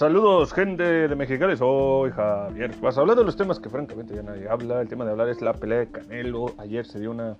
Saludos, 0.00 0.54
gente 0.54 0.82
de 0.82 1.14
Mexicali, 1.14 1.58
soy 1.58 2.10
Javier. 2.12 2.74
Vas 2.80 2.96
a 2.96 3.02
hablar 3.02 3.18
de 3.18 3.24
los 3.24 3.36
temas 3.36 3.60
que 3.60 3.68
francamente 3.68 4.14
ya 4.14 4.22
nadie 4.22 4.48
habla. 4.48 4.80
El 4.80 4.88
tema 4.88 5.04
de 5.04 5.10
hablar 5.10 5.28
es 5.28 5.42
la 5.42 5.52
pelea 5.52 5.80
de 5.80 5.90
Canelo. 5.90 6.54
Ayer 6.56 6.86
se 6.86 6.98
dio 6.98 7.10
una, 7.10 7.36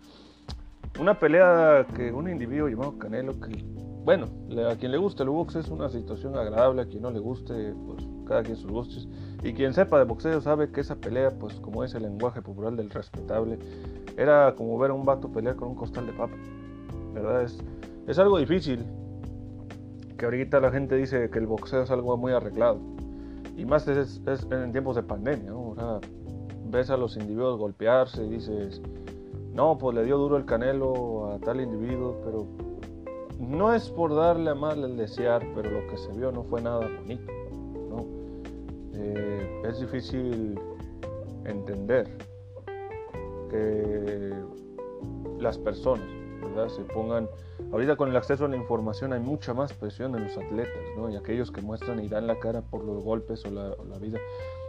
una 1.01 1.19
pelea 1.19 1.87
que 1.97 2.13
un 2.13 2.29
individuo 2.29 2.69
llamado 2.69 2.99
Canelo, 2.99 3.41
que, 3.41 3.65
bueno, 4.05 4.27
a 4.71 4.77
quien 4.77 4.93
le 4.93 4.99
guste 4.99 5.23
el 5.23 5.31
box 5.31 5.57
es 5.57 5.69
una 5.71 5.89
situación 5.89 6.37
agradable, 6.37 6.83
a 6.83 6.85
quien 6.85 7.01
no 7.01 7.11
le 7.11 7.19
guste, 7.19 7.73
pues 7.87 8.07
cada 8.29 8.43
quien 8.43 8.59
sus 8.59 8.71
gustos. 8.71 9.09
Y 9.43 9.55
quien 9.55 9.73
sepa 9.73 9.99
de 9.99 10.05
boxeo 10.05 10.43
sabe 10.43 10.71
que 10.71 10.83
esa 10.83 10.97
pelea, 10.97 11.31
pues 11.31 11.55
como 11.61 11.83
es 11.83 11.95
el 11.95 12.03
lenguaje 12.03 12.43
popular 12.43 12.75
del 12.75 12.91
respetable, 12.91 13.59
era 14.19 14.55
como 14.55 14.79
ver 14.79 14.91
a 14.91 14.93
un 14.93 15.07
vato 15.07 15.33
pelear 15.33 15.57
con 15.57 15.69
un 15.69 15.77
costal 15.77 16.05
de 16.05 16.13
papa. 16.13 16.37
¿Verdad? 17.15 17.43
Es, 17.43 17.59
es 18.07 18.19
algo 18.19 18.37
difícil, 18.37 18.85
que 20.21 20.27
ahorita 20.27 20.61
la 20.61 20.71
gente 20.71 20.97
dice 20.97 21.31
que 21.31 21.39
el 21.39 21.47
boxeo 21.47 21.83
es 21.83 21.91
algo 21.91 22.15
muy 22.19 22.33
arreglado. 22.33 22.79
Y 23.57 23.65
más 23.65 23.89
en 23.89 24.71
tiempos 24.71 24.97
de 24.97 25.03
pandemia, 25.03 25.51
ves 26.67 26.91
a 26.91 26.99
los 26.99 27.17
individuos 27.17 27.59
golpearse 27.59 28.27
y 28.27 28.29
dices, 28.29 28.83
no, 29.55 29.79
pues 29.79 29.97
le 29.97 30.05
dio 30.05 30.19
duro 30.19 30.37
el 30.37 30.45
canelo 30.45 31.33
a 31.33 31.39
tal 31.39 31.63
individuo, 31.63 32.21
pero 32.23 32.47
no 33.39 33.73
es 33.73 33.89
por 33.89 34.15
darle 34.15 34.51
a 34.51 34.55
mal 34.55 34.85
el 34.85 34.99
desear, 34.99 35.43
pero 35.55 35.71
lo 35.71 35.87
que 35.89 35.97
se 35.97 36.13
vio 36.13 36.31
no 36.31 36.43
fue 36.45 36.61
nada 36.61 36.87
bonito. 37.01 37.33
Eh, 38.93 39.63
es 39.71 39.81
difícil 39.81 40.61
entender 41.47 42.07
que 43.49 44.35
las 45.39 45.57
personas 45.57 46.20
se 46.69 46.83
pongan, 46.83 47.29
ahorita 47.73 47.97
con 47.97 48.11
el 48.11 48.17
acceso 48.17 48.45
a 48.45 48.49
la 48.49 48.57
información 48.57 49.13
hay 49.13 49.21
mucha 49.21 49.55
más 49.55 49.73
presión 49.73 50.15
en 50.17 50.25
los 50.25 50.37
atletas, 50.37 50.83
¿no? 50.97 51.11
Y 51.11 51.17
aquellos 51.17 51.51
que 51.51 51.61
muestran 51.61 52.03
y 52.05 52.09
dan 52.09 52.27
la 52.27 52.39
cara 52.39 52.63
por 52.63 52.85
los 52.85 53.03
golpes 53.03 53.45
o 53.45 53.51
la, 53.51 53.99
vida. 53.99 54.19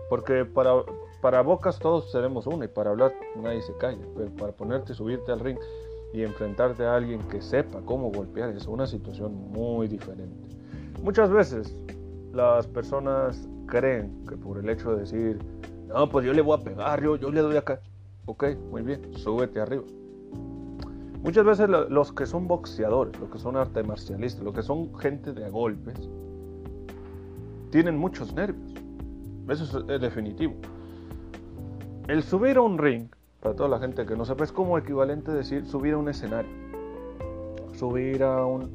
Porque 0.09 0.45
para, 0.45 0.73
para 1.22 1.42
bocas 1.42 1.80
todos 1.80 2.11
tenemos 2.11 2.47
una 2.47 2.66
y 2.66 2.67
para 2.67 2.92
hablar 2.92 3.14
nadie 3.36 3.61
se 3.61 3.75
calla, 3.77 4.03
pero 4.16 4.30
para 4.31 4.52
ponerte, 4.52 4.94
subirte 4.94 5.31
al 5.31 5.39
ring 5.39 5.58
y 6.14 6.23
enfrentarte 6.23 6.86
a 6.86 6.95
alguien 6.95 7.22
que 7.30 7.42
sepa 7.42 7.81
cómo 7.86 8.11
golpear 8.11 8.49
es 8.49 8.67
una 8.67 8.86
situación 8.86 9.33
muy 9.33 9.88
diferente. 9.88 10.55
Muchas 11.02 11.31
veces 11.31 11.75
las 12.33 12.67
personas 12.67 13.47
creen 13.67 14.25
que 14.27 14.36
por 14.36 14.58
el 14.58 14.69
hecho 14.69 14.92
de 14.92 15.02
decir, 15.02 15.39
no, 15.88 16.09
pues 16.09 16.25
yo 16.25 16.33
le 16.33 16.42
voy 16.42 16.59
a 16.59 16.64
pegar, 16.64 17.02
yo, 17.02 17.16
yo 17.16 17.31
le 17.31 17.42
doy 17.42 17.58
acá. 17.58 17.80
Ok, 18.25 18.45
muy 18.69 18.81
bien, 18.81 19.02
súbete 19.17 19.59
arriba. 19.59 19.83
Muchas 21.23 21.45
veces 21.45 21.69
los 21.69 22.11
que 22.14 22.25
son 22.25 22.47
boxeadores, 22.47 23.19
los 23.19 23.30
que 23.30 23.38
son 23.38 23.55
arte 23.55 23.83
marcialistas, 23.83 24.44
los 24.44 24.55
que 24.55 24.64
son 24.64 24.97
gente 24.97 25.33
de 25.33 25.50
golpes, 25.52 26.09
tienen 27.69 27.97
muchos 27.97 28.33
nervios. 28.33 28.73
Eso 29.47 29.86
es, 29.88 30.02
definitivo. 30.02 30.55
El 32.08 32.23
subir 32.23 32.58
a 32.58 32.61
un 32.61 32.80
ring, 32.80 33.08
para 33.39 33.55
toda 33.55 33.69
la 33.69 33.80
gente 33.80 34.05
que 34.05 34.16
no 34.16 34.25
sepa, 34.25 34.44
es 34.44 34.52
como 34.52 34.77
equivalente 34.80 35.30
a 35.30 35.36
decir 35.36 35.66
subir 35.67 35.94
a 35.94 35.97
un 35.97 36.09
escenario. 36.09 36.52
Subir 37.73 38.23
a 38.23 38.44
un, 38.45 38.72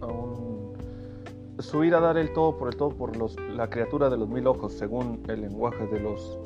subir 1.59 1.97
a 1.97 2.01
dar 2.01 2.17
el 2.17 2.33
todo 2.33 2.57
por 2.57 2.69
el 2.69 2.77
todo 2.77 2.91
por 2.91 3.17
los, 3.17 3.37
la 3.41 3.69
criatura 3.69 4.09
de 4.09 4.19
los 4.19 4.29
mil 4.29 4.47
ojos, 4.47 4.73
según 4.73 5.23
el 5.29 5.41
lenguaje 5.41 5.85
de 5.89 5.99
los, 5.99 6.39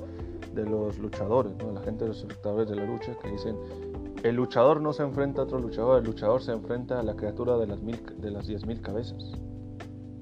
de 0.54 0.64
los 0.64 0.98
luchadores, 0.98 1.52
la 1.62 1.82
gente 1.82 2.04
de 2.04 2.08
los 2.08 2.20
espectadores 2.20 2.70
de 2.70 2.76
la 2.76 2.86
lucha, 2.86 3.14
que 3.22 3.30
dicen 3.30 3.56
el 4.22 4.36
luchador 4.36 4.80
no 4.80 4.92
se 4.92 5.02
enfrenta 5.02 5.40
a 5.40 5.44
otro 5.44 5.58
luchador, 5.58 5.98
el 5.98 6.04
luchador 6.04 6.42
se 6.42 6.52
enfrenta 6.52 7.00
a 7.00 7.02
la 7.02 7.14
criatura 7.14 7.56
de 7.56 7.66
las, 7.66 7.80
mil, 7.80 7.98
de 8.18 8.30
las 8.30 8.48
10.000 8.48 8.80
cabezas, 8.80 9.32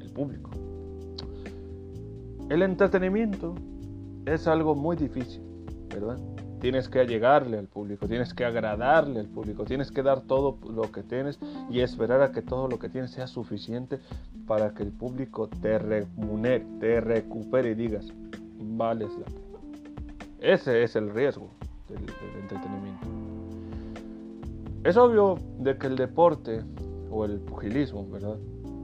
el 0.01 0.11
público. 0.13 0.51
El 2.49 2.63
entretenimiento 2.63 3.55
es 4.25 4.47
algo 4.47 4.75
muy 4.75 4.97
difícil, 4.97 5.43
¿verdad? 5.93 6.19
Tienes 6.61 6.89
que 6.89 7.05
llegarle 7.07 7.59
al 7.59 7.67
público, 7.67 8.09
tienes 8.09 8.35
que 8.35 8.45
agradarle 8.45 9.21
al 9.21 9.29
público, 9.29 9.65
tienes 9.65 9.93
que 9.93 10.03
dar 10.03 10.23
todo 10.23 10.59
lo 10.69 10.91
que 10.91 11.03
tienes 11.03 11.39
y 11.71 11.81
esperar 11.81 12.23
a 12.23 12.33
que 12.33 12.43
todo 12.43 12.69
lo 12.69 12.79
que 12.79 12.89
tienes 12.89 13.13
sea 13.13 13.27
suficiente 13.27 13.99
para 14.47 14.75
que 14.75 14.83
el 14.83 14.93
público 14.93 15.49
te 15.49 15.79
remunere, 15.79 16.67
te 16.81 17.01
recupere 17.01 17.71
y 17.71 17.75
digas, 17.75 18.09
vales 18.59 19.11
la 19.19 19.27
pena. 19.27 19.39
Ese 20.41 20.83
es 20.83 20.97
el 20.97 21.11
riesgo 21.11 21.51
del 21.89 21.99
entretenimiento. 22.41 23.18
Es 24.85 24.97
obvio 24.97 25.39
de 25.59 25.77
que 25.77 25.89
el 25.89 25.97
deporte 25.97 26.63
o 27.11 27.25
el 27.25 27.41
pugilismo, 27.41 28.09
¿verdad? 28.09 28.39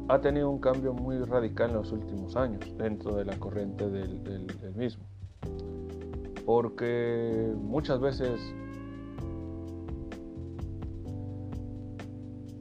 Ha 0.08 0.20
tenido 0.20 0.50
un 0.50 0.58
cambio 0.58 0.92
muy 0.92 1.18
radical 1.18 1.70
en 1.70 1.76
los 1.76 1.92
últimos 1.92 2.36
años 2.36 2.60
dentro 2.76 3.14
de 3.14 3.24
la 3.24 3.38
corriente 3.38 3.88
del, 3.88 4.20
mismo. 4.74 5.04
Porque 6.44 7.54
muchas 7.56 8.00
veces 8.00 8.40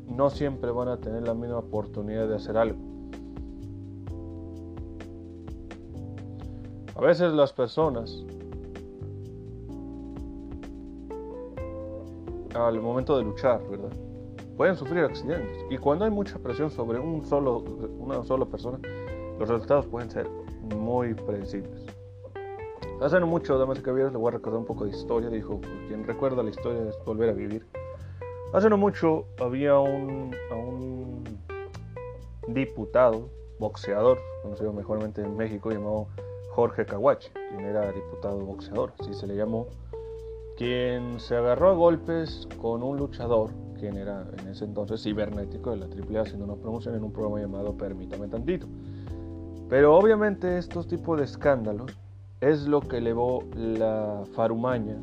no 0.07 0.29
siempre 0.29 0.71
van 0.71 0.87
a 0.89 0.97
tener 0.97 1.27
la 1.27 1.33
misma 1.33 1.57
oportunidad 1.57 2.27
de 2.27 2.35
hacer 2.35 2.55
algo. 2.55 2.77
A 6.95 7.01
veces 7.01 7.33
las 7.33 7.51
personas 7.51 8.23
al 12.55 12.79
momento 12.81 13.17
de 13.17 13.23
luchar, 13.23 13.61
¿verdad? 13.69 13.91
Pueden 14.57 14.75
sufrir 14.75 15.03
accidentes. 15.03 15.65
Y 15.69 15.77
cuando 15.77 16.05
hay 16.05 16.11
mucha 16.11 16.37
presión 16.39 16.69
sobre 16.69 16.99
un 16.99 17.25
solo, 17.25 17.59
una 17.97 18.23
sola 18.23 18.45
persona, 18.45 18.79
los 19.39 19.49
resultados 19.49 19.87
pueden 19.87 20.09
ser 20.11 20.29
muy 20.75 21.13
predecibles. 21.13 21.85
Hace 23.01 23.19
no 23.19 23.27
mucho, 23.27 23.57
damas 23.57 23.79
y 23.79 23.81
caballeros, 23.81 24.13
le 24.13 24.19
voy 24.19 24.29
a 24.29 24.31
recordar 24.31 24.59
un 24.59 24.65
poco 24.65 24.85
de 24.85 24.91
historia. 24.91 25.29
Dijo, 25.29 25.59
quien 25.87 26.05
recuerda 26.05 26.43
la 26.43 26.51
historia 26.51 26.87
es 26.87 26.95
volver 27.05 27.29
a 27.29 27.33
vivir. 27.33 27.65
Hace 28.53 28.69
no 28.69 28.77
mucho 28.77 29.25
había 29.39 29.77
un, 29.79 30.35
un 30.51 31.23
diputado, 32.47 33.29
boxeador, 33.59 34.19
conocido 34.43 34.71
mejormente 34.73 35.21
en 35.21 35.35
México, 35.35 35.71
llamado 35.71 36.07
Jorge 36.51 36.85
Caguache, 36.85 37.31
quien 37.49 37.61
era 37.61 37.91
diputado 37.91 38.39
boxeador, 38.39 38.93
así 38.99 39.13
se 39.13 39.25
le 39.25 39.35
llamó 39.35 39.67
quien 40.57 41.19
se 41.19 41.35
agarró 41.35 41.69
a 41.69 41.73
golpes 41.73 42.47
con 42.61 42.83
un 42.83 42.97
luchador, 42.97 43.51
quien 43.79 43.97
era 43.97 44.25
en 44.39 44.49
ese 44.49 44.65
entonces 44.65 45.01
cibernético 45.01 45.71
de 45.71 45.77
la 45.77 45.85
AAA 45.85 46.21
haciendo 46.21 46.45
una 46.45 46.55
promoción 46.55 46.95
en 46.95 47.03
un 47.03 47.11
programa 47.11 47.41
llamado 47.41 47.75
Permítame 47.75 48.27
Tantito. 48.27 48.67
Pero 49.69 49.95
obviamente 49.97 50.57
estos 50.57 50.87
tipos 50.87 51.17
de 51.17 51.25
escándalos 51.25 51.97
es 52.41 52.67
lo 52.67 52.81
que 52.81 52.97
elevó 52.97 53.43
la 53.55 54.23
farumaña 54.33 54.97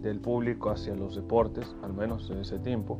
del 0.00 0.20
público 0.20 0.70
hacia 0.70 0.94
los 0.94 1.16
deportes, 1.16 1.74
al 1.82 1.92
menos 1.92 2.30
en 2.30 2.38
ese 2.38 2.58
tiempo, 2.58 2.98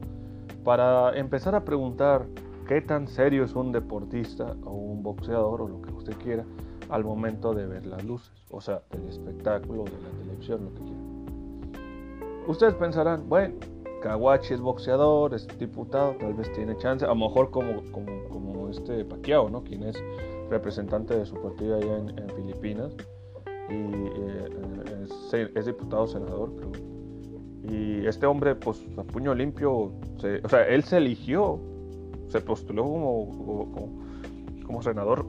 para 0.65 1.17
empezar 1.17 1.55
a 1.55 1.65
preguntar 1.65 2.27
qué 2.67 2.81
tan 2.81 3.07
serio 3.07 3.45
es 3.45 3.55
un 3.55 3.73
deportista 3.73 4.57
o 4.65 4.73
un 4.73 5.03
boxeador 5.03 5.63
o 5.63 5.69
lo 5.69 5.83
que 5.83 5.93
usted 5.93 6.17
quiera 6.17 6.45
al 6.89 7.05
momento 7.05 7.55
de 7.55 7.67
ver 7.67 7.87
las 7.87 8.05
luces, 8.05 8.33
o 8.51 8.61
sea, 8.61 8.83
del 8.91 9.09
espectáculo, 9.09 9.85
de 9.85 9.91
la 9.93 10.11
televisión, 10.23 10.65
lo 10.65 10.75
que 10.75 10.81
quiera. 10.83 11.04
Ustedes 12.47 12.75
pensarán, 12.75 13.29
bueno, 13.29 13.55
Kawachi 14.03 14.53
es 14.53 14.61
boxeador, 14.61 15.33
es 15.33 15.49
diputado, 15.59 16.15
tal 16.21 16.35
vez 16.35 16.53
tiene 16.53 16.77
chance, 16.77 17.07
a 17.07 17.09
lo 17.09 17.15
mejor 17.15 17.51
como, 17.51 17.83
como, 17.91 18.69
este 18.69 19.05
Pacquiao, 19.05 19.49
¿no? 19.49 19.63
Quien 19.63 19.83
es 19.85 19.97
representante 20.51 21.17
de 21.17 21.25
su 21.25 21.37
partido 21.37 21.77
allá 21.77 21.99
en, 21.99 22.29
Filipinas 22.35 22.93
y 23.71 23.75
eh, 23.75 25.51
es, 25.55 25.67
diputado 25.67 26.07
senador, 26.07 26.53
creo. 26.57 26.73
Y 27.63 28.07
este 28.07 28.27
hombre, 28.27 28.55
pues 28.57 28.85
a 28.99 29.05
puño 29.05 29.35
limpio, 29.35 29.73
o 29.73 30.49
sea, 30.49 30.67
él 30.67 30.85
se 30.85 30.99
eligió, 30.99 31.59
se 32.29 32.41
postuló 32.41 32.83
como, 32.83 34.03
como, 34.67 34.83
senador 34.83 35.25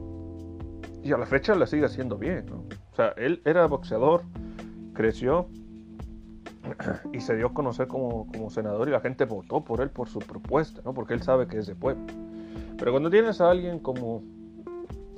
y 1.02 1.12
a 1.12 1.18
la 1.18 1.24
fecha 1.24 1.54
le 1.54 1.66
sigue 1.66 1.86
haciendo 1.86 2.18
bien, 2.18 2.44
¿no? 2.46 2.64
O 2.92 2.96
sea, 2.96 3.14
él 3.16 3.40
era 3.46 3.66
boxeador, 3.66 4.22
creció 4.92 5.48
y 7.12 7.20
se 7.20 7.36
dio 7.36 7.48
a 7.48 7.54
conocer 7.54 7.86
como, 7.88 8.26
senador 8.50 8.88
y 8.88 8.90
la 8.90 9.00
gente 9.00 9.24
votó 9.24 9.64
por 9.64 9.80
él 9.80 9.90
por 9.90 10.08
su 10.08 10.18
propuesta, 10.18 10.80
¿no? 10.84 10.94
porque 10.94 11.14
él 11.14 11.22
sabe 11.22 11.46
que 11.46 11.58
es 11.58 11.66
de 11.66 11.74
pueblo. 11.74 12.04
Pero 12.78 12.90
cuando 12.90 13.10
tienes 13.10 13.40
a 13.40 13.50
alguien 13.50 13.78
como 13.78 14.22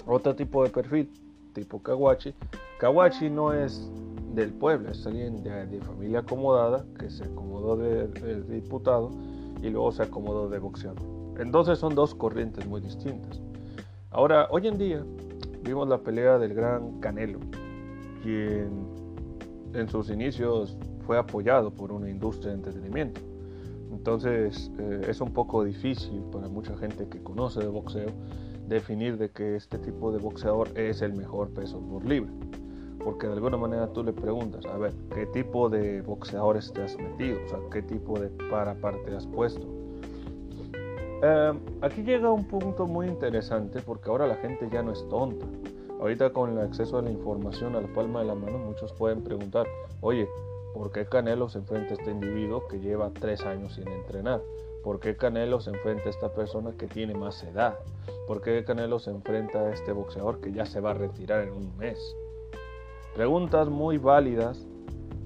otro 0.07 0.35
tipo 0.35 0.65
de 0.65 0.71
perfil, 0.71 1.11
tipo 1.53 1.83
Kawachi, 1.83 2.35
Kawachi 2.79 3.31
no 3.31 3.53
es 3.53 3.91
del 4.35 4.53
pueblo, 4.53 4.91
es 4.91 5.07
alguien 5.07 5.43
de, 5.43 5.81
familia 5.81 6.21
acomodada 6.21 6.85
que 6.99 7.11
se 7.11 7.25
acomodó 7.25 7.77
de, 7.77 8.07
diputado 8.43 9.11
y 9.63 9.71
luego 9.71 9.91
se 9.93 10.05
acomodó 10.05 10.49
de 10.49 10.59
boxeador. 10.59 11.03
Entonces 11.39 11.79
son 11.79 11.95
dos 11.95 12.15
corrientes 12.15 12.67
muy 12.67 12.81
distintas. 12.81 13.41
Ahora, 14.11 14.49
hoy 14.51 14.69
en 14.69 14.79
día 14.79 15.05
vimos 15.63 15.89
la 15.89 15.99
pelea 15.99 16.39
del 16.39 16.55
gran 16.55 17.01
Canelo, 17.01 17.41
quien 18.23 18.87
en 19.75 19.89
sus 19.89 20.11
inicios 20.11 20.77
fue 21.09 21.17
apoyado 21.17 21.71
por 21.71 21.91
una 21.91 22.11
industria 22.11 22.51
de 22.51 22.59
entretenimiento. 22.59 23.23
Entonces 23.91 24.71
eh, 24.79 25.07
es 25.09 25.23
un 25.23 25.33
poco 25.33 25.65
difícil 25.65 26.21
para 26.31 26.49
mucha 26.49 26.77
gente 26.77 27.09
que 27.09 27.23
conoce 27.23 27.61
de 27.61 27.67
boxeo 27.67 28.11
definir 28.69 29.17
de 29.17 29.31
que 29.31 29.57
este 29.57 29.79
tipo 29.79 30.13
de 30.13 30.19
boxeador 30.19 30.69
es 30.79 31.01
el 31.01 31.15
mejor 31.15 31.49
peso 31.49 31.81
por 31.81 32.05
libre. 32.05 32.31
Porque 33.03 33.27
de 33.27 33.33
alguna 33.33 33.57
manera 33.57 33.91
tú 33.91 34.05
le 34.05 34.13
preguntas, 34.13 34.67
a 34.67 34.77
ver, 34.77 34.93
¿qué 35.15 35.25
tipo 35.25 35.71
de 35.71 36.03
boxeadores 36.03 36.71
te 36.75 36.83
has 36.83 36.99
metido? 36.99 37.39
O 37.43 37.49
sea, 37.49 37.59
¿qué 37.73 37.81
tipo 37.81 38.21
de 38.21 38.29
paraparte 38.51 39.17
has 39.17 39.27
puesto? 39.27 39.67
Em, 41.23 41.59
aquí 41.81 42.03
llega 42.03 42.31
un 42.31 42.45
punto 42.45 42.87
muy 42.87 43.07
interesante 43.07 43.81
porque 43.81 44.11
ahora 44.11 44.27
la 44.27 44.37
gente 44.37 44.69
ya 44.71 44.83
no 44.83 44.93
es 44.93 45.09
tonta. 45.09 45.47
Ahorita 46.01 46.35
con 46.35 46.51
el 46.51 46.59
acceso 46.59 46.99
a 46.99 47.03
la 47.03 47.11
información 47.11 47.77
a 47.77 47.81
la 47.81 47.89
palma 47.95 48.21
de 48.21 48.27
la 48.27 48.35
mano, 48.35 48.59
muchos 48.59 48.93
pueden 48.93 49.23
preguntar, 49.25 49.67
oye, 50.03 50.29
¿por 50.75 50.93
qué 50.93 51.07
Canelo 51.07 51.49
se 51.49 51.59
enfrenta 51.59 51.95
a 51.95 51.97
este 51.97 52.11
individuo 52.11 52.67
que 52.69 52.81
lleva 52.81 53.11
tres 53.13 53.43
años 53.43 53.75
sin 53.75 53.89
entrenar? 53.89 54.43
¿Por 54.83 55.01
qué 55.01 55.17
Canelo 55.17 55.61
se 55.61 55.71
enfrenta 55.71 56.07
a 56.07 56.11
esta 56.11 56.33
persona 56.33 56.73
que 56.79 56.87
tiene 56.87 57.15
más 57.15 57.43
edad? 57.43 57.79
¿Por 58.27 58.41
qué 58.43 58.65
Canelo 58.65 58.99
se 58.99 59.11
enfrenta 59.11 59.61
a 59.61 59.73
este 59.73 59.93
boxeador 59.93 60.41
que 60.41 60.53
ya 60.53 60.67
se 60.67 60.81
va 60.81 60.93
a 60.93 60.95
retirar 60.95 61.43
en 61.43 61.53
un 61.53 61.77
mes? 61.77 61.99
Preguntas 63.15 63.69
muy 63.69 63.99
válidas 63.99 64.67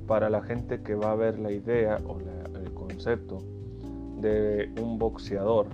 para 0.06 0.30
la 0.30 0.42
gente 0.42 0.82
que 0.82 0.94
va 0.94 1.12
a 1.12 1.16
ver 1.16 1.38
la 1.38 1.52
idea 1.52 1.98
o 2.06 2.18
el 2.18 2.72
concepto 2.74 3.38
de 4.20 4.72
un 4.80 4.98
boxeador 4.98 5.66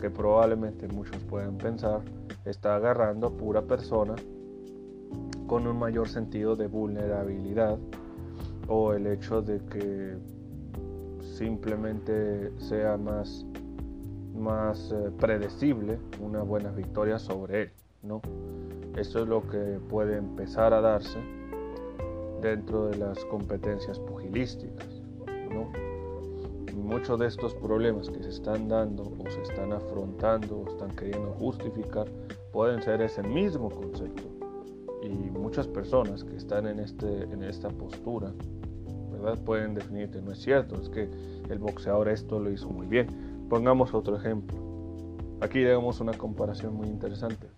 que 0.00 0.10
probablemente 0.10 0.88
muchos 0.88 1.22
puedan 1.24 1.58
pensar 1.58 2.00
está 2.44 2.76
agarrando 2.76 3.28
a 3.28 3.30
pura 3.30 3.62
persona 3.62 4.14
con 5.46 5.66
un 5.66 5.78
mayor 5.78 6.08
sentido 6.08 6.56
de 6.56 6.66
vulnerabilidad 6.66 7.78
o 8.72 8.92
el 8.92 9.08
hecho 9.08 9.42
de 9.42 9.58
que 9.66 10.16
simplemente 11.36 12.52
sea 12.60 12.96
más, 12.96 13.44
más 14.32 14.92
eh, 14.92 15.10
predecible 15.18 15.98
una 16.20 16.42
buena 16.42 16.70
victoria 16.70 17.18
sobre 17.18 17.62
él. 17.62 17.70
¿no? 18.04 18.22
Esto 18.96 19.22
es 19.22 19.28
lo 19.28 19.42
que 19.48 19.80
puede 19.88 20.16
empezar 20.16 20.72
a 20.72 20.80
darse 20.80 21.18
dentro 22.40 22.86
de 22.86 22.98
las 22.98 23.24
competencias 23.24 23.98
pugilísticas. 23.98 25.02
¿no? 25.52 25.72
Muchos 26.80 27.18
de 27.18 27.26
estos 27.26 27.54
problemas 27.56 28.08
que 28.08 28.22
se 28.22 28.28
están 28.28 28.68
dando 28.68 29.02
o 29.02 29.30
se 29.30 29.42
están 29.42 29.72
afrontando 29.72 30.60
o 30.60 30.70
están 30.70 30.90
queriendo 30.94 31.32
justificar 31.32 32.06
pueden 32.52 32.80
ser 32.82 33.02
ese 33.02 33.24
mismo 33.24 33.68
concepto. 33.68 34.22
Y 35.02 35.08
muchas 35.08 35.66
personas 35.66 36.22
que 36.22 36.36
están 36.36 36.68
en, 36.68 36.78
este, 36.78 37.24
en 37.24 37.42
esta 37.42 37.68
postura 37.70 38.32
Pueden 39.44 39.74
definir 39.74 40.10
que 40.10 40.20
no 40.20 40.32
es 40.32 40.38
cierto, 40.38 40.80
es 40.80 40.88
que 40.88 41.08
el 41.48 41.58
boxeador 41.58 42.08
esto 42.08 42.38
lo 42.38 42.50
hizo 42.50 42.68
muy 42.68 42.86
bien. 42.86 43.06
Pongamos 43.48 43.94
otro 43.94 44.16
ejemplo. 44.16 44.56
Aquí 45.40 45.60
tenemos 45.60 46.00
una 46.00 46.12
comparación 46.12 46.74
muy 46.74 46.86
interesante. 46.86 47.48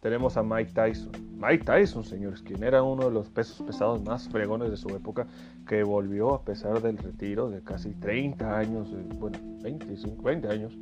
Tenemos 0.00 0.36
a 0.36 0.42
Mike 0.42 0.72
Tyson. 0.72 1.12
Mike 1.36 1.64
Tyson, 1.64 2.04
señores, 2.04 2.42
quien 2.42 2.62
era 2.62 2.82
uno 2.82 3.06
de 3.06 3.10
los 3.10 3.28
pesos 3.28 3.60
pesados 3.66 4.02
más 4.02 4.28
fregones 4.28 4.70
de 4.70 4.76
su 4.76 4.88
época, 4.90 5.26
que 5.66 5.82
volvió 5.82 6.34
a 6.34 6.42
pesar 6.42 6.80
del 6.80 6.96
retiro 6.96 7.50
de 7.50 7.60
casi 7.62 7.90
30 7.90 8.58
años, 8.58 8.88
bueno, 9.18 9.38
25, 9.62 10.22
20 10.22 10.48
años 10.48 10.78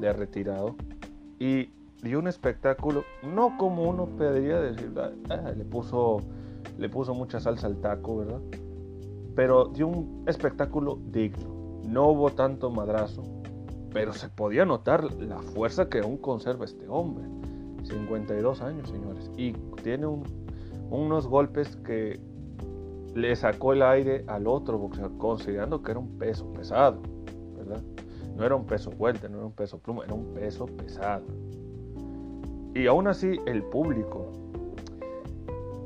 de 0.00 0.12
retirado, 0.12 0.76
y 1.38 1.70
dio 2.02 2.18
un 2.18 2.28
espectáculo, 2.28 3.04
no 3.22 3.56
como 3.58 3.82
uno 3.88 4.06
pediría 4.06 4.60
decir, 4.60 4.92
ah, 4.96 5.10
ah, 5.30 5.52
puso, 5.70 6.18
le 6.78 6.88
puso 6.88 7.14
mucha 7.14 7.40
salsa 7.40 7.66
al 7.66 7.76
taco, 7.80 8.18
¿verdad? 8.18 8.40
Pero 9.34 9.66
dio 9.66 9.88
un 9.88 10.24
espectáculo 10.26 10.98
digno. 11.06 11.80
No 11.84 12.08
hubo 12.08 12.30
tanto 12.30 12.70
madrazo, 12.70 13.22
pero 13.92 14.12
se 14.12 14.28
podía 14.28 14.64
notar 14.64 15.12
la 15.14 15.40
fuerza 15.42 15.88
que 15.88 16.00
aún 16.00 16.18
conserva 16.18 16.64
este 16.64 16.86
hombre. 16.88 17.24
52 17.84 18.60
años, 18.60 18.88
señores, 18.90 19.30
y 19.36 19.52
tiene 19.82 20.06
unos 20.90 21.26
golpes 21.26 21.76
que 21.76 22.20
le 23.14 23.34
sacó 23.34 23.72
el 23.72 23.82
aire 23.82 24.24
al 24.28 24.46
otro 24.46 24.78
boxeador, 24.78 25.16
considerando 25.16 25.82
que 25.82 25.92
era 25.92 26.00
un 26.00 26.18
peso 26.18 26.52
pesado, 26.52 27.00
¿verdad? 27.56 27.82
No 28.36 28.44
era 28.44 28.54
un 28.54 28.66
peso 28.66 28.90
vuelta, 28.90 29.28
no 29.28 29.38
era 29.38 29.46
un 29.46 29.52
peso 29.52 29.78
pluma, 29.78 30.04
era 30.04 30.14
un 30.14 30.34
peso 30.34 30.66
pesado. 30.66 31.24
Y 32.74 32.86
aún 32.86 33.08
así 33.08 33.40
el 33.46 33.62
público 33.64 34.30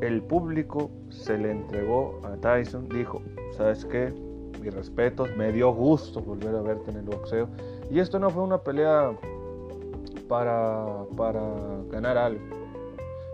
el 0.01 0.23
público 0.23 0.91
se 1.15 1.39
le 1.39 1.51
entregó 1.51 2.21
a 2.25 2.37
Tyson, 2.37 2.89
dijo, 2.89 3.23
¿sabes 3.57 3.85
qué? 3.85 4.13
Mis 4.61 4.75
respetos, 4.75 5.29
me 5.37 5.53
dio 5.53 5.73
gusto 5.73 6.21
volver 6.21 6.55
a 6.55 6.63
verte 6.63 6.91
en 6.91 6.99
el 6.99 7.05
boxeo. 7.05 7.49
Y 7.91 7.99
esto 7.99 8.19
no 8.19 8.31
fue 8.31 8.43
una 8.43 8.59
pelea 8.59 9.13
para, 10.29 11.05
para 11.17 11.43
ganar 11.91 12.19
algo. 12.19 12.41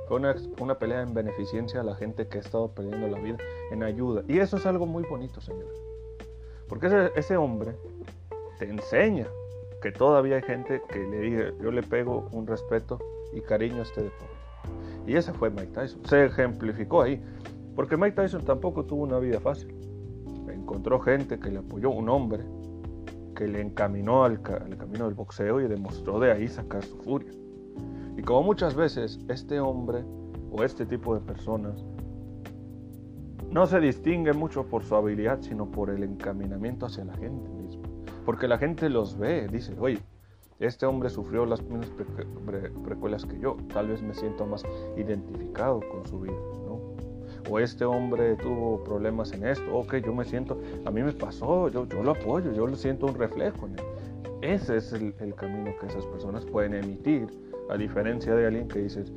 Fue 0.09 0.17
una, 0.17 0.35
una, 0.59 0.79
pelea 0.79 1.03
en 1.03 1.15
beneficencia 1.15 1.81
a 1.81 1.85
la 1.85 1.95
gente 1.95 2.27
que 2.27 2.39
ha 2.39 2.41
estado 2.41 2.69
perdiendo 2.69 3.07
la 3.07 3.21
vida, 3.21 3.37
en 3.71 3.83
ayuda. 3.83 4.23
Y 4.27 4.39
eso 4.39 4.57
es 4.57 4.67
algo 4.67 4.87
muy 4.87 5.05
bonito, 5.05 5.41
señores. 5.41 5.81
Porque 6.69 7.11
ese, 7.17 7.37
hombre 7.37 7.75
te 8.59 8.69
enseña 8.69 9.27
que 9.83 9.91
todavía 9.93 10.37
hay 10.37 10.43
gente 10.43 10.81
que 10.89 10.99
le 10.99 11.21
dice, 11.21 11.55
yo 11.61 11.73
le 11.73 11.83
pego 11.83 12.29
un 12.33 12.47
respeto 12.47 12.99
y 13.33 13.41
cariño 13.41 13.79
a 13.79 13.83
este 13.83 14.03
deporte. 14.03 14.35
Y 15.07 15.17
ese 15.17 15.33
fue 15.33 15.51
Mike 15.51 15.73
Tyson. 15.75 16.01
Se 16.07 16.27
ejemplificó 16.27 17.03
ahí. 17.03 17.21
Porque 17.75 17.97
Mike 17.97 18.17
Tyson 18.17 18.45
tampoco 18.45 18.85
tuvo 18.85 19.05
una 19.05 19.19
vida 19.19 19.41
fácil. 19.41 19.75
Encontró 20.53 21.01
gente 21.01 21.39
que 21.39 21.51
le 21.51 21.59
apoyó, 21.59 21.91
un 21.91 22.09
hombre 22.09 22.45
que 23.35 23.49
le 23.49 23.61
encaminó 23.61 24.25
al, 24.25 24.43
camino 24.43 25.07
del 25.07 25.15
boxeo 25.15 25.61
y 25.61 25.69
demostró 25.69 26.21
de 26.21 26.33
ahí 26.33 26.49
sacar 26.49 26.85
su 26.85 26.97
furia. 26.99 27.33
Y 28.17 28.23
como 28.23 28.43
muchas 28.43 28.75
veces 28.75 29.19
este 29.29 29.61
hombre 29.61 30.05
o 30.53 30.63
este 30.63 30.85
tipo 30.85 31.15
de 31.15 31.21
personas 31.21 31.85
no 33.51 33.67
se 33.67 33.81
distingue 33.81 34.33
mucho 34.33 34.67
por 34.67 34.85
su 34.85 34.95
habilidad, 34.95 35.41
sino 35.41 35.71
por 35.71 35.91
el 35.91 36.05
encaminamiento 36.05 36.87
hacia 36.87 37.05
la 37.05 37.15
gente 37.15 37.49
misma. 37.51 37.83
Porque 38.25 38.47
la 38.47 38.59
gente 38.59 38.89
los 38.89 39.19
ve, 39.19 39.49
dice, 39.49 39.75
oye, 39.81 39.99
este 40.61 40.85
hombre 40.85 41.09
sufrió 41.09 41.47
las 41.47 41.63
mismas 41.63 41.91
precuelas 42.85 43.25
que 43.25 43.41
yo, 43.41 43.57
tal 43.73 43.89
vez 43.89 44.03
me 44.03 44.15
siento 44.15 44.47
más 44.47 44.63
identificado 44.97 45.81
con 45.91 46.07
su 46.07 46.21
vida, 46.21 46.35
¿no? 46.67 47.00
O 47.51 47.59
este 47.59 47.85
hombre 47.85 48.37
tuvo 48.37 48.83
problemas 48.85 49.33
en 49.33 49.45
esto, 49.45 49.77
ok, 49.77 49.97
yo 49.97 50.15
me 50.15 50.25
siento, 50.25 50.61
a 50.85 50.91
mí 50.91 51.03
me 51.03 51.13
pasó, 51.13 51.69
yo, 51.69 51.87
yo 51.89 52.03
lo 52.03 52.13
apoyo, 52.13 52.53
yo 52.53 52.67
lo 52.67 52.77
siento 52.77 53.07
un 53.07 53.15
reflejo 53.15 53.67
en 53.67 53.73
él. 53.73 53.85
Ese 54.43 54.77
es 54.77 54.93
el, 54.93 55.15
camino 55.35 55.73
que 55.81 55.87
esas 55.87 56.07
personas 56.07 56.47
pueden 56.47 56.75
emitir, 56.75 57.27
a 57.69 57.77
diferencia 57.77 58.35
de 58.35 58.47
alguien 58.47 58.69
que 58.69 58.79
dices, 58.79 59.13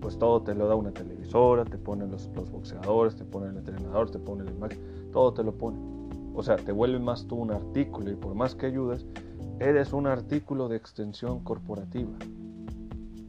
pues 0.00 0.18
todo 0.18 0.42
te 0.42 0.54
lo 0.54 0.68
da 0.68 0.74
una 0.74 0.92
televisora, 0.92 1.64
te 1.64 1.78
ponen 1.78 2.10
los, 2.10 2.30
boxeadores, 2.32 3.16
te 3.16 3.24
ponen 3.24 3.50
el 3.50 3.56
entrenador, 3.58 4.10
te 4.10 4.18
ponen 4.18 4.48
el 4.48 4.54
imagen, 4.54 4.78
todo 5.12 5.32
te 5.32 5.42
lo 5.42 5.52
pone. 5.52 5.78
O 6.34 6.42
sea, 6.42 6.56
te 6.56 6.70
vuelve 6.70 7.00
más 7.00 7.26
tú 7.26 7.36
un 7.36 7.50
artículo 7.50 8.10
y 8.10 8.14
por 8.14 8.34
más 8.34 8.54
que 8.54 8.66
ayudes, 8.66 9.04
Eres 9.60 9.92
un 9.92 10.06
artículo 10.06 10.68
de 10.68 10.76
extensión 10.76 11.40
corporativa. 11.40 12.12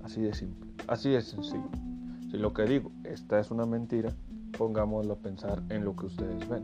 Así 0.04 0.22
de 0.22 0.36
simple, 0.36 0.70
así 0.88 1.10
de 1.10 1.22
sencillo. 1.22 1.70
Si 2.30 2.38
lo 2.38 2.54
que 2.54 2.66
digo, 2.66 2.92
esta 3.04 3.40
es 3.40 3.50
una 3.50 3.66
mentira, 3.66 4.14
pongámoslo 4.60 5.14
a 5.14 5.16
pensar 5.16 5.64
en 5.70 5.86
lo 5.86 5.96
que 5.96 6.08
ustedes 6.08 6.50
ven. 6.50 6.62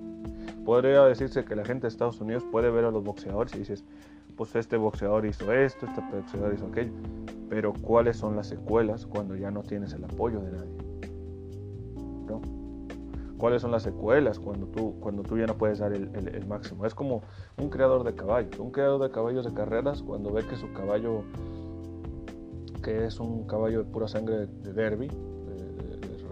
Podría 0.65 1.05
decirse 1.05 1.45
que 1.45 1.55
la 1.55 1.63
gente 1.63 1.83
de 1.83 1.87
Estados 1.87 2.19
Unidos 2.19 2.43
puede 2.51 2.69
ver 2.69 2.83
a 2.83 2.91
los 2.91 3.05
boxeadores 3.05 3.55
y 3.55 3.59
dices, 3.59 3.85
pues 4.35 4.53
este 4.57 4.75
boxeador 4.75 5.25
hizo 5.25 5.53
esto, 5.53 5.85
este 5.85 6.01
boxeador 6.01 6.53
hizo 6.53 6.65
aquello. 6.65 6.91
Pero 7.49 7.71
¿cuáles 7.71 8.17
son 8.17 8.35
las 8.35 8.47
secuelas 8.47 9.05
cuando 9.05 9.37
ya 9.37 9.49
no 9.49 9.63
tienes 9.63 9.93
el 9.93 10.03
apoyo 10.03 10.41
de 10.41 10.51
nadie? 10.51 10.85
cuáles 13.37 13.61
son 13.61 13.71
las 13.71 13.83
secuelas 13.83 14.39
cuando 14.39 14.65
tú, 14.67 14.95
cuando 15.01 15.21
tú 15.21 15.37
ya 15.37 15.45
no 15.45 15.55
puedes 15.55 15.79
dar 15.79 15.93
el, 15.93 16.47
máximo. 16.47 16.85
Es 16.85 16.95
como 16.95 17.21
un 17.57 17.69
creador 17.69 18.03
de 18.03 18.15
caballos. 18.15 18.57
Un 18.59 18.71
creador 18.71 19.01
de 19.03 19.11
caballos 19.11 19.45
de 19.45 19.53
carreras 19.53 20.01
cuando 20.01 20.31
ve 20.31 20.43
que 20.47 20.55
su 20.55 20.71
caballo, 20.73 21.21
que 22.81 23.05
es 23.05 23.19
un 23.19 23.45
caballo 23.45 23.83
de 23.83 23.91
pura 23.91 24.07
sangre 24.07 24.47
de 24.47 24.73
derby, 24.73 25.09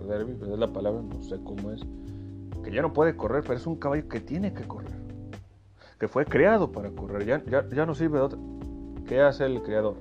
de, 0.04 0.18
derby, 0.18 0.34
es 0.42 0.60
la 0.60 0.68
palabra, 0.68 1.02
no 1.02 1.22
sé 1.22 1.40
cómo 1.44 1.72
es, 1.72 1.82
que 2.64 2.72
ya 2.72 2.82
no 2.82 2.94
puede 2.94 3.16
correr, 3.16 3.44
pero 3.44 3.56
es 3.56 3.68
un 3.68 3.76
caballo 3.76 4.08
que 4.08 4.20
tiene 4.20 4.54
que 4.54 4.64
correr, 4.68 4.94
que 6.00 6.08
fue 6.08 6.26
creado 6.26 6.72
para 6.72 6.90
correr, 6.92 7.26
ya, 7.26 7.44
ya, 7.46 7.68
ya 7.70 7.86
no 7.86 7.96
sirve 7.96 8.20
de 8.20 8.24
otra. 8.24 8.40
¿Qué 9.08 9.20
hace 9.22 9.46
el 9.46 9.62
creador? 9.62 9.96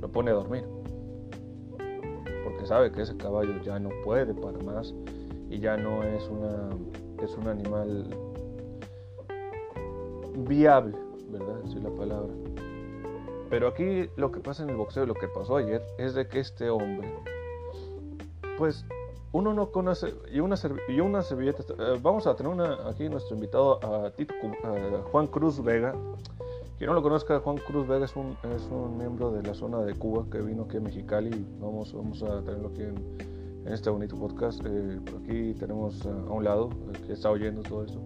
Lo 0.00 0.08
pone 0.10 0.30
a 0.30 0.34
dormir 0.34 0.64
porque 2.44 2.66
sabe 2.66 2.92
que 2.92 3.02
ese 3.02 3.16
caballo 3.16 3.60
ya 3.62 3.78
no 3.78 3.90
puede 4.04 4.34
para 4.34 4.58
más 4.58 4.94
y 5.50 5.58
ya 5.58 5.76
no 5.76 6.02
es 6.02 6.28
una 6.28 6.70
es 7.22 7.36
un 7.36 7.46
animal 7.46 8.06
viable, 10.38 10.96
¿verdad? 11.28 11.60
Es 11.64 11.74
la 11.76 11.90
palabra. 11.90 12.32
Pero 13.48 13.68
aquí 13.68 14.08
lo 14.16 14.32
que 14.32 14.40
pasa 14.40 14.62
en 14.62 14.70
el 14.70 14.76
boxeo, 14.76 15.06
lo 15.06 15.14
que 15.14 15.28
pasó 15.28 15.56
ayer, 15.56 15.82
es 15.98 16.14
de 16.14 16.26
que 16.26 16.40
este 16.40 16.70
hombre, 16.70 17.14
pues 18.58 18.84
uno 19.32 19.54
no 19.54 19.70
conoce, 19.70 20.14
y 20.30 20.40
una, 20.40 20.56
y 20.88 21.00
una 21.00 21.22
servilleta, 21.22 21.62
eh, 21.78 21.98
vamos 22.02 22.26
a 22.26 22.36
tener 22.36 22.52
una, 22.52 22.88
aquí 22.88 23.08
nuestro 23.08 23.34
invitado 23.34 23.78
a, 23.84 24.10
Tito, 24.10 24.34
a 24.64 25.02
Juan 25.10 25.26
Cruz 25.26 25.62
Vega, 25.62 25.94
Quien 26.76 26.88
no 26.88 26.94
lo 26.94 27.02
conozca, 27.02 27.40
Juan 27.40 27.58
Cruz 27.58 27.86
Vega 27.86 28.04
es 28.04 28.14
un, 28.16 28.36
es 28.54 28.68
un 28.70 28.98
miembro 28.98 29.30
de 29.30 29.42
la 29.42 29.54
zona 29.54 29.80
de 29.82 29.94
Cuba 29.94 30.26
que 30.30 30.40
vino 30.40 30.64
aquí 30.64 30.76
a 30.76 30.80
Mexicali 30.80 31.46
vamos, 31.60 31.94
vamos 31.94 32.22
a 32.22 32.42
tenerlo 32.42 32.68
aquí 32.68 32.82
en, 32.82 33.32
en 33.66 33.72
este 33.72 33.90
bonito 33.90 34.16
podcast. 34.16 34.60
Eh, 34.64 35.00
aquí 35.22 35.54
tenemos 35.54 36.04
a 36.06 36.10
un 36.10 36.44
lado, 36.44 36.70
que 37.06 37.12
está 37.12 37.30
oyendo 37.30 37.62
todo 37.62 37.84
esto. 37.84 38.00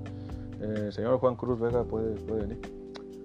Eh, 0.60 0.90
señor 0.92 1.18
Juan 1.18 1.36
Cruz 1.36 1.58
Vega, 1.58 1.84
puede, 1.84 2.14
puede 2.20 2.46
venir. 2.46 2.60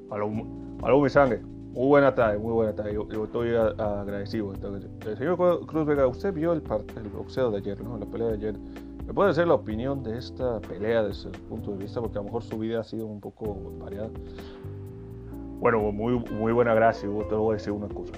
Aló, 0.09 0.99
mi 1.01 1.09
sangre. 1.09 1.41
Muy 1.71 1.87
buena 1.87 2.13
tarde, 2.13 2.37
muy 2.37 2.51
buena 2.51 2.73
tarde. 2.73 2.93
Yo, 2.93 3.07
estoy 3.23 3.55
agradecido. 3.55 4.53
El 4.53 5.17
señor 5.17 5.65
Cruz 5.65 5.85
Vega, 5.85 6.05
usted 6.05 6.33
vio 6.33 6.51
el, 6.51 6.61
el 6.97 7.09
boxeo 7.09 7.49
de 7.49 7.57
ayer, 7.59 7.81
¿no? 7.81 7.97
La 7.97 8.05
pelea 8.05 8.27
de 8.27 8.33
ayer. 8.33 8.55
¿Me 9.07 9.13
puede 9.13 9.29
decir 9.29 9.47
la 9.47 9.53
opinión 9.53 10.03
de 10.03 10.17
esta 10.17 10.59
pelea 10.59 11.03
desde 11.03 11.21
su 11.23 11.31
punto 11.31 11.71
de 11.71 11.77
vista? 11.77 12.01
Porque 12.01 12.17
a 12.17 12.21
lo 12.21 12.25
mejor 12.25 12.43
su 12.43 12.57
vida 12.57 12.81
ha 12.81 12.83
sido 12.83 13.05
un 13.05 13.21
poco 13.21 13.57
variada. 13.79 14.09
Bueno, 15.59 15.79
muy, 15.91 16.19
muy 16.31 16.51
buena 16.51 16.73
gracia, 16.73 17.07
te 17.07 17.35
voy 17.35 17.53
a 17.53 17.57
decir 17.57 17.71
una 17.71 17.87
cosa. 17.87 18.13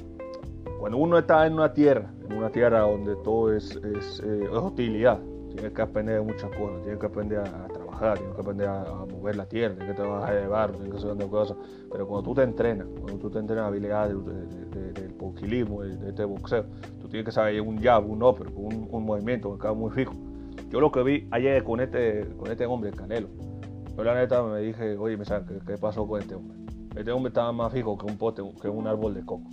Cuando 0.80 0.98
uno 0.98 1.18
está 1.20 1.46
en 1.46 1.54
una 1.54 1.74
tierra, 1.74 2.12
en 2.28 2.38
una 2.38 2.50
tierra 2.50 2.80
donde 2.80 3.16
todo 3.18 3.54
es, 3.54 3.76
es, 3.76 4.22
eh, 4.26 4.48
hostilidad, 4.50 5.20
tienes 5.52 5.74
que 5.74 5.82
aprender 5.82 6.22
muchas 6.24 6.50
cosas, 6.58 6.82
tienes 6.82 7.00
que 7.00 7.06
aprender 7.06 7.40
a, 7.40 7.68
trabajar, 7.94 8.18
tienes 8.18 8.36
que 8.36 8.42
aprender 8.42 8.68
a, 8.68 9.06
mover 9.10 9.36
la 9.36 9.46
tierra, 9.46 9.76
tienes 9.76 9.96
que 9.96 10.02
trabajar 10.02 10.36
de 10.36 10.48
barro, 10.48 10.74
tienes 10.74 10.92
que 10.92 10.98
hacer 10.98 11.08
grandes 11.10 11.28
cosas. 11.28 11.58
Pero 11.92 12.08
cuando 12.08 12.30
tú 12.30 12.36
te 12.36 12.44
entrenas, 12.44 12.88
cuando 13.00 13.20
tú 13.20 13.30
te 13.30 13.40
entrenas 13.40 13.66
habilidades 13.66 14.16
del 14.94 15.14
poquilismo, 15.14 15.84
de, 15.84 16.10
este 16.10 16.26
boxeo, 16.26 16.66
tú 17.02 17.08
tienes 17.08 17.26
que 17.26 17.32
saber 17.32 17.62
un 17.62 17.82
jab, 17.82 18.10
un 18.10 18.24
upper, 18.24 18.48
un, 18.56 18.88
un 18.90 19.06
movimiento, 19.06 19.58
que 19.58 19.68
muy 19.72 19.92
fijo. 19.92 20.14
Yo 20.70 20.80
lo 20.80 20.92
que 20.92 21.04
vi 21.04 21.28
ayer 21.32 21.64
con 21.64 21.80
este, 21.80 22.28
con 22.38 22.52
este 22.52 22.66
hombre, 22.66 22.92
Canelo, 22.92 23.28
yo 23.96 24.04
la 24.04 24.16
neta 24.16 24.42
me 24.44 24.60
dije, 24.60 24.98
oye, 24.98 25.18
¿qué, 25.18 25.60
¿qué 25.66 25.78
pasó 25.78 26.08
con 26.08 26.20
este 26.20 26.36
hombre? 26.36 26.58
Este 26.96 27.12
hombre 27.12 27.30
estaba 27.30 27.52
más 27.52 27.72
fijo 27.72 27.98
que 27.98 28.06
un 28.06 28.18
pote, 28.18 28.44
que 28.62 28.70
un 28.70 28.88
árbol 28.88 29.14
de 29.14 29.24
coco. 29.24 29.50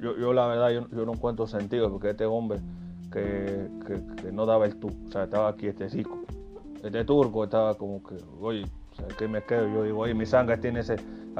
Yo, 0.00 0.16
yo 0.16 0.32
la 0.32 0.46
verdad, 0.46 0.70
yo, 0.70 0.88
yo, 0.90 1.04
no 1.04 1.12
encuentro 1.12 1.46
sentido 1.46 1.90
porque 1.90 2.10
este 2.10 2.24
hombre 2.24 2.60
que, 3.12 3.68
que, 3.86 4.32
no 4.32 4.46
daba 4.46 4.66
el 4.66 4.76
tú, 4.76 4.88
o 5.06 5.10
sea, 5.10 5.24
estaba 5.24 5.48
aquí 5.48 5.68
este 6.82 7.04
turco 7.04 7.44
estaba 7.44 7.74
como 7.74 8.02
que, 8.02 8.16
oye, 8.40 8.64
¿qué 9.18 9.28
me 9.28 9.42
quedo? 9.42 9.68
Yo 9.68 9.82
digo, 9.84 9.98
oye, 10.00 10.14
mi 10.14 10.26
sangre 10.26 10.56
tiene, 10.58 10.80
ese, 10.80 10.96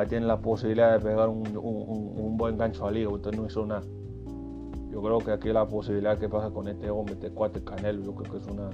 tiene 0.09 0.26
la 0.26 0.38
posibilidad 0.38 0.92
de 0.92 1.00
pegar 1.00 1.28
un, 1.28 2.37
buen 2.37 2.56
gancho 2.59 2.87
al 2.87 2.97
hígado, 2.97 3.16
usted 3.16 3.32
no 3.32 3.47
hizo 3.47 3.64
nada. 3.66 3.82
Yo 4.90 5.02
creo 5.02 5.18
que 5.18 5.30
aquí 5.30 5.52
la 5.52 5.66
posibilidad 5.66 6.18
que 6.18 6.28
pasa 6.28 6.50
con 6.50 6.68
este 6.68 6.90
hombre, 6.90 7.14
este 7.14 7.30
cuate 7.30 7.62
Canelo, 7.62 8.02
yo 8.02 8.14
creo 8.14 8.32
que 8.32 8.38
es 8.38 8.47
una, 8.47 8.70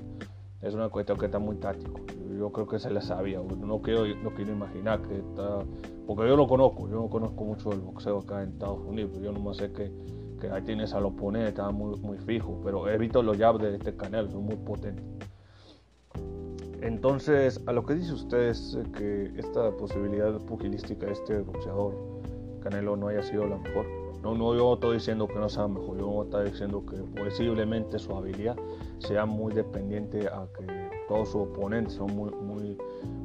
es 0.63 0.75
una 0.75 0.89
cuestión 0.89 1.19
que 1.19 1.27
está 1.27 1.39
muy 1.39 1.57
táctico. 1.57 2.01
Yo 2.39 2.51
creo 2.51 2.67
que 2.67 2.79
se 2.79 2.91
le 2.91 3.01
sabía. 3.01 3.41
No 3.41 3.81
quiero, 3.81 4.07
no 4.23 4.31
quiero 4.35 4.53
imaginar 4.53 5.03
que 5.03 5.19
está. 5.19 5.59
Porque 6.07 6.29
yo 6.29 6.37
lo 6.37 6.47
conozco, 6.47 6.89
yo 6.89 6.97
no 6.97 7.09
conozco 7.09 7.45
mucho 7.45 7.73
el 7.73 7.81
boxeo 7.81 8.19
acá 8.19 8.43
en 8.43 8.51
Estados 8.51 8.81
Unidos. 8.81 9.19
Yo 9.21 9.33
nomás 9.33 9.59
sé 9.59 9.73
que, 9.73 9.93
que 10.41 10.51
ahí 10.51 10.63
tienes 10.63 10.95
al 10.95 11.05
oponente, 11.05 11.49
está 11.49 11.71
muy, 11.71 11.99
muy 12.01 12.19
fijo. 12.19 12.61
Pero 12.65 12.89
he 12.89 12.97
visto 12.99 13.23
los 13.23 13.37
jabs 13.37 13.61
de 13.61 13.77
este 13.77 13.95
canal, 13.95 14.31
son 14.31 14.45
muy 14.45 14.57
potentes. 14.57 15.05
Entonces, 16.83 17.61
a 17.67 17.73
lo 17.73 17.85
que 17.85 17.95
dice 17.95 18.13
usted 18.13 18.49
es 18.49 18.79
que 18.97 19.33
esta 19.37 19.71
posibilidad 19.73 20.39
pugilística 20.41 21.07
de 21.07 21.13
este 21.13 21.41
boxeador 21.41 21.95
Canelo 22.61 22.97
no 22.97 23.09
haya 23.09 23.23
sido 23.23 23.47
la 23.47 23.57
mejor. 23.57 23.87
No, 24.23 24.35
no, 24.35 24.55
yo 24.55 24.75
estoy 24.75 24.95
diciendo 24.95 25.29
que 25.29 25.37
no 25.37 25.49
sea 25.49 25.69
mejor, 25.69 25.99
yo 25.99 26.25
estoy 26.25 26.51
diciendo 26.51 26.85
que 26.85 26.97
posiblemente 27.23 27.99
su 27.99 28.15
habilidad 28.15 28.57
sea 28.99 29.25
muy 29.25 29.55
dependiente 29.55 30.27
a 30.27 30.49
que 30.57 30.67
todos 31.09 31.29
sus 31.29 31.43
oponentes 31.43 31.95
son 31.95 32.15
muy, 32.15 32.31
muy, 32.33 32.77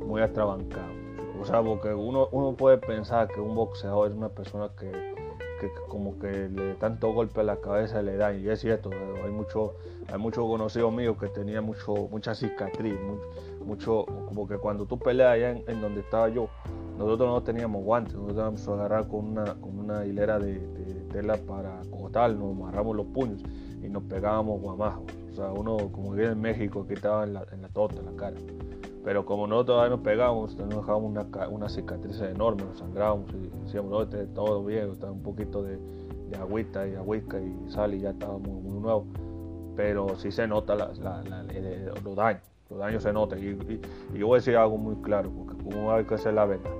muy 0.05 0.21
atrabancados. 0.21 0.95
O 1.41 1.45
sea, 1.45 1.63
porque 1.63 1.91
uno, 1.91 2.27
uno 2.31 2.55
puede 2.55 2.77
pensar 2.77 3.27
que 3.29 3.41
un 3.41 3.55
boxeador 3.55 4.11
es 4.11 4.15
una 4.15 4.29
persona 4.29 4.69
que, 4.79 5.10
que 5.61 5.69
como 5.87 6.17
que 6.17 6.49
le 6.49 6.73
tanto 6.75 7.13
golpe 7.13 7.41
a 7.41 7.43
la 7.43 7.57
cabeza 7.57 8.01
le 8.01 8.17
da, 8.17 8.33
y 8.33 8.49
es 8.49 8.61
cierto, 8.61 8.89
hay 9.23 9.31
mucho, 9.31 9.75
hay 10.11 10.17
muchos 10.17 10.43
conocidos 10.45 10.91
míos 10.91 11.17
que 11.19 11.27
tenían 11.27 11.63
mucho, 11.63 11.93
mucha 12.09 12.33
cicatriz, 12.33 12.95
mucho, 13.63 14.05
como 14.27 14.47
que 14.47 14.57
cuando 14.57 14.87
tú 14.87 14.97
peleas 14.97 15.33
allá 15.33 15.51
en, 15.51 15.81
donde 15.81 16.01
estaba 16.01 16.29
yo, 16.29 16.49
nosotros 16.97 17.29
no 17.29 17.43
teníamos 17.43 17.83
guantes, 17.83 18.15
nosotros 18.15 18.59
que 18.59 18.71
agarrar 18.71 19.07
con 19.07 19.27
una, 19.27 19.53
con 19.53 19.77
una 19.77 20.05
hilera 20.05 20.39
de, 20.39 20.59
tela 21.11 21.37
para 21.37 21.81
cortar, 21.91 22.31
nos 22.31 22.55
amarramos 22.57 22.95
los 22.95 23.05
puños 23.07 23.43
y 23.83 23.89
nos 23.89 24.03
pegábamos 24.03 24.61
guamajos. 24.61 25.03
O 25.31 25.35
sea, 25.35 25.51
uno 25.51 25.77
como 25.91 26.13
vive 26.13 26.29
en 26.29 26.39
México 26.39 26.87
que 26.87 26.93
estaba 26.93 27.25
en 27.25 27.33
la, 27.33 27.45
en 27.51 27.61
la 27.61 27.67
tota, 27.67 27.99
en 27.99 28.05
la 28.05 28.13
cara. 28.13 28.37
Pero 29.03 29.25
como 29.25 29.47
nosotros 29.47 29.75
todavía 29.75 29.95
nos 29.95 30.05
pegábamos, 30.05 30.55
nos 30.57 30.69
dejábamos 30.69 31.11
una, 31.11 31.47
una 31.47 31.69
cicatriz 31.69 32.21
enorme, 32.21 32.63
nos 32.63 32.77
sangrábamos 32.77 33.31
y 33.33 33.49
decíamos, 33.63 33.91
no, 33.91 34.01
este, 34.03 34.27
todo 34.27 34.63
bien, 34.63 34.91
está 34.91 35.09
un 35.09 35.23
poquito 35.23 35.63
de, 35.63 35.77
de, 36.29 36.37
agüita 36.37 36.87
y 36.87 36.95
agüita 36.95 37.39
y 37.39 37.71
sal 37.71 37.93
y 37.95 38.01
ya 38.01 38.11
estaba 38.11 38.37
muy, 38.37 38.61
muy 38.61 38.79
nuevo. 38.79 39.05
Pero 39.75 40.17
sí 40.17 40.31
se 40.31 40.47
nota 40.47 40.75
los 40.75 40.99
daños, 40.99 42.41
los 42.69 42.79
daños 42.79 43.01
se 43.01 43.11
notan. 43.11 43.39
Y, 43.39 44.17
yo 44.17 44.27
voy 44.27 44.35
a 44.35 44.39
decir 44.39 44.55
algo 44.55 44.77
muy 44.77 44.95
claro, 44.97 45.31
porque 45.35 45.63
como 45.63 45.91
hay 45.91 46.03
que 46.03 46.15
hacer 46.15 46.33
la 46.33 46.45
verdad. 46.45 46.71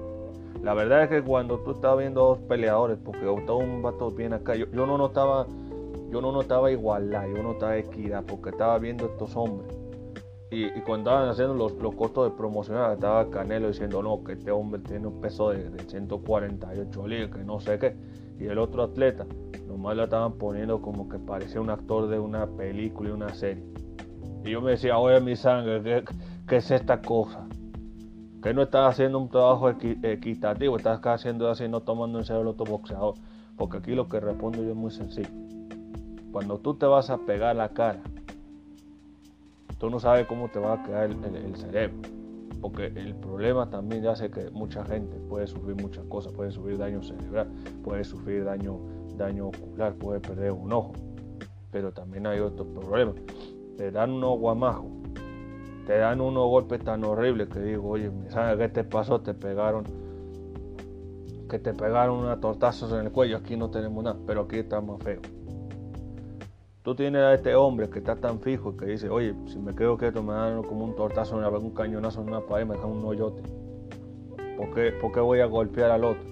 La 0.62 0.76
verdad 0.76 1.04
es 1.04 1.10
que 1.10 1.24
cuando 1.24 1.58
tú 1.60 1.72
estás 1.72 1.98
viendo 1.98 2.22
dos 2.22 2.40
peleadores, 2.40 3.00
porque 3.04 3.22
todo 3.48 3.58
un 3.58 3.82
vato 3.82 4.12
bien 4.12 4.34
acá, 4.34 4.54
yo, 4.56 4.68
yo 4.72 4.86
no 4.86 4.96
notaba 4.98 5.48
yo 6.12 6.20
no 6.20 6.34
notaba 6.34 6.70
igualdad, 6.70 7.26
yo 7.26 7.42
no 7.42 7.54
notaba 7.54 7.78
equidad, 7.78 8.26
porque 8.26 8.50
estaba 8.50 8.78
viendo 8.78 9.06
estos 9.06 9.36
hombres. 9.38 9.81
Y, 10.52 10.70
cuando 10.82 11.10
estaban 11.10 11.30
haciendo 11.30 11.54
los, 11.54 11.74
los 11.76 11.96
costos 11.96 12.30
de 12.30 12.38
promocionar, 12.38 12.92
estaba 12.92 13.30
Canelo 13.30 13.70
diciendo, 13.70 14.04
no, 14.04 14.22
que 14.22 14.34
este 14.34 14.52
hombre 14.52 14.82
tiene 14.82 15.08
un 15.08 15.22
peso 15.22 15.52
de, 15.52 15.72
148 15.88 17.08
libras, 17.08 17.32
que 17.32 17.44
no 17.46 17.62
sé 17.62 17.80
qué. 17.80 17.96
Y 18.38 18.48
el 18.48 18.58
otro 18.58 18.84
atleta, 18.84 19.26
nomás 19.66 19.96
lo 19.96 20.04
estaban 20.04 20.34
poniendo 20.34 20.82
como 20.82 21.08
que 21.08 21.20
parecía 21.20 21.62
un 21.62 21.70
actor 21.70 22.10
de 22.10 22.20
una 22.20 22.48
película 22.48 23.10
y 23.10 23.14
una 23.14 23.34
serie. 23.34 23.64
Y 24.44 24.52
yo 24.52 24.60
me 24.60 24.72
decía, 24.72 24.98
oye, 24.98 25.22
mi 25.22 25.38
sangre, 25.38 26.04
¿qué, 26.46 26.58
es 26.58 26.70
esta 26.70 27.02
cosa? 27.02 27.48
Que 28.44 28.54
no 28.54 28.64
estás 28.64 28.90
haciendo 28.90 29.20
un 29.20 29.30
trabajo 29.30 29.70
equitativo, 29.70 30.76
estás 30.76 31.00
haciendo 31.02 31.50
así, 31.50 31.70
no 31.70 31.80
tomando 31.80 32.20
en 32.20 32.26
serio 32.26 32.42
el 32.42 32.48
otro 32.48 32.66
boxeador. 32.66 33.14
Porque 33.56 33.78
aquí 33.78 33.96
lo 33.96 34.10
que 34.10 34.20
respondo 34.20 34.62
yo 34.62 34.72
es 34.72 34.76
muy 34.76 34.92
sencillo 34.92 35.30
cuando 36.32 36.58
tú 36.60 36.76
te 36.76 36.86
vas 36.86 37.10
a 37.10 37.18
pegar 37.18 37.56
la 37.56 37.70
cara, 37.70 38.00
tú 39.82 39.90
no 39.90 40.00
sabes 40.00 40.28
cómo 40.28 40.48
te 40.48 40.60
va 40.60 40.74
a 40.74 40.84
quedar 40.84 41.10
el, 41.10 41.56
cerebro. 41.56 41.98
Porque 42.62 42.86
el 42.86 43.16
problema 43.16 43.68
también 43.68 44.06
hace 44.06 44.30
que 44.30 44.52
mucha 44.52 44.86
gente 44.86 45.18
puede 45.28 45.48
sufrir 45.48 45.76
muchas 45.76 46.06
cosas, 46.06 46.32
puede 46.34 46.52
sufrir 46.52 46.78
daño 46.78 47.02
cerebral, 47.02 47.48
puede 47.84 48.04
sufrir 48.04 48.46
daño, 48.46 48.80
daño 49.18 49.48
ocular, 49.48 49.96
puede 49.96 50.20
perder 50.20 50.52
un 50.52 50.72
ojo. 50.72 50.94
Pero 51.72 51.92
también 51.92 52.28
hay 52.28 52.40
otros 52.42 52.68
problemas. 52.68 53.16
Te 53.76 53.90
dan 53.90 54.12
unos 54.12 54.38
guamajos, 54.38 54.92
te 55.88 55.98
dan 55.98 56.22
unos 56.22 56.48
golpes 56.48 56.84
tan 56.84 57.04
horribles 57.04 57.50
que 57.50 57.60
digo, 57.62 57.90
oye, 57.90 58.12
¿sabes 58.30 58.60
qué 58.60 58.70
te 58.70 58.84
pasó? 58.84 59.22
Te 59.22 59.34
pegaron, 59.34 59.86
que 61.50 61.58
te 61.58 61.74
pegaron 61.74 62.20
unos 62.20 62.40
tortazos 62.40 62.92
en 62.92 63.08
el 63.08 63.12
cuello, 63.12 63.38
aquí 63.38 63.58
no 63.58 63.72
tenemos 63.72 64.04
nada, 64.04 64.20
pero 64.28 64.42
aquí 64.42 64.58
está 64.60 64.80
más 64.80 65.02
feo. 65.02 65.22
Tú 66.84 66.96
tienes 66.96 67.22
a 67.22 67.36
este 67.36 67.54
hombre 67.54 67.92
que 67.92 68.00
está 68.00 68.16
tan 68.16 68.40
fijo 68.40 68.76
que 68.76 68.86
dice, 68.86 69.08
oye, 69.08 69.36
si 69.46 69.60
me 69.60 69.76
quedo 69.76 69.98
quieto 69.98 70.24
me 70.24 70.34
dan 70.34 70.64
como 70.64 70.84
un 70.84 70.96
tortazo, 70.96 71.38
me 71.38 71.48
un 71.48 71.76
cañonazo 71.76 72.22
en 72.22 72.30
una 72.30 72.42
pared, 72.42 72.66
me 72.66 72.74
dejan 72.74 72.90
un 72.90 73.06
hoyote. 73.06 73.44
¿Por 74.58 74.74
qué, 74.74 74.92
¿Por 74.92 75.12
qué 75.12 75.20
voy 75.20 75.42
a 75.42 75.46
golpear 75.46 75.92
al 75.92 76.04
otro? 76.04 76.24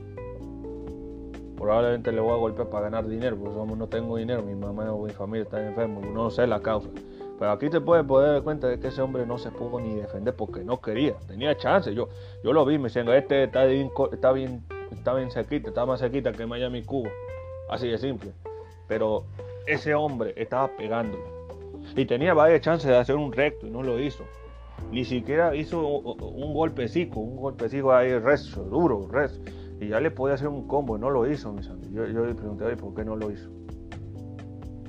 Probablemente 1.55 2.11
le 2.11 2.19
voy 2.19 2.31
a 2.31 2.37
golpear 2.37 2.67
para 2.67 2.85
ganar 2.85 3.07
dinero, 3.07 3.37
porque 3.37 3.75
no 3.75 3.87
tengo 3.87 4.17
dinero, 4.17 4.41
mi 4.41 4.55
mamá 4.55 4.91
o 4.91 5.05
mi 5.05 5.11
familia 5.11 5.43
están 5.43 5.67
enfermos, 5.67 6.03
no 6.07 6.31
sé 6.31 6.47
la 6.47 6.61
causa. 6.61 6.89
Pero 7.37 7.51
aquí 7.51 7.69
te 7.69 7.79
puedes 7.79 8.03
poder 8.05 8.31
dar 8.33 8.41
cuenta 8.41 8.67
de 8.67 8.79
que 8.79 8.87
ese 8.87 9.03
hombre 9.03 9.27
no 9.27 9.37
se 9.37 9.51
pudo 9.51 9.79
ni 9.79 9.93
defender 9.93 10.35
porque 10.35 10.63
no 10.63 10.81
quería, 10.81 11.13
tenía 11.27 11.55
chance. 11.57 11.93
Yo, 11.93 12.09
yo 12.43 12.53
lo 12.53 12.65
vi, 12.65 12.79
me 12.79 12.85
decían, 12.85 13.07
este 13.09 13.43
está 13.43 13.65
bien, 13.65 13.91
está 14.11 14.31
bien, 14.31 14.63
está 14.91 15.13
bien 15.13 15.29
sequita, 15.29 15.69
está 15.69 15.85
más 15.85 15.99
sequita 15.99 16.31
que 16.31 16.47
Miami, 16.47 16.81
Cuba. 16.81 17.11
Así 17.69 17.87
de 17.87 17.99
simple. 17.99 18.31
Pero 18.87 19.25
ese 19.65 19.93
hombre 19.93 20.33
estaba 20.35 20.75
pegándole. 20.75 21.23
Y 21.95 22.05
tenía 22.05 22.33
varias 22.33 22.61
chances 22.61 22.89
de 22.89 22.97
hacer 22.97 23.15
un 23.15 23.31
recto 23.31 23.67
y 23.67 23.71
no 23.71 23.83
lo 23.83 23.99
hizo. 23.99 24.23
Ni 24.91 25.05
siquiera 25.05 25.55
hizo 25.55 25.85
un 25.87 26.53
golpecito, 26.53 27.19
un 27.19 27.35
golpecito 27.35 27.93
ahí 27.93 28.17
rezo, 28.17 28.63
duro, 28.63 29.07
rezo. 29.11 29.41
Y 29.79 29.89
ya 29.89 29.99
le 29.99 30.11
podía 30.11 30.35
hacer 30.35 30.47
un 30.47 30.67
combo 30.67 30.97
y 30.97 30.99
no 30.99 31.09
lo 31.09 31.29
hizo, 31.29 31.53
mis 31.53 31.67
amigos. 31.69 32.11
Yo, 32.11 32.25
le 32.25 32.33
pregunté, 32.33 32.75
¿por 32.75 32.93
qué 32.93 33.05
no 33.05 33.15
lo 33.15 33.31
hizo? 33.31 33.49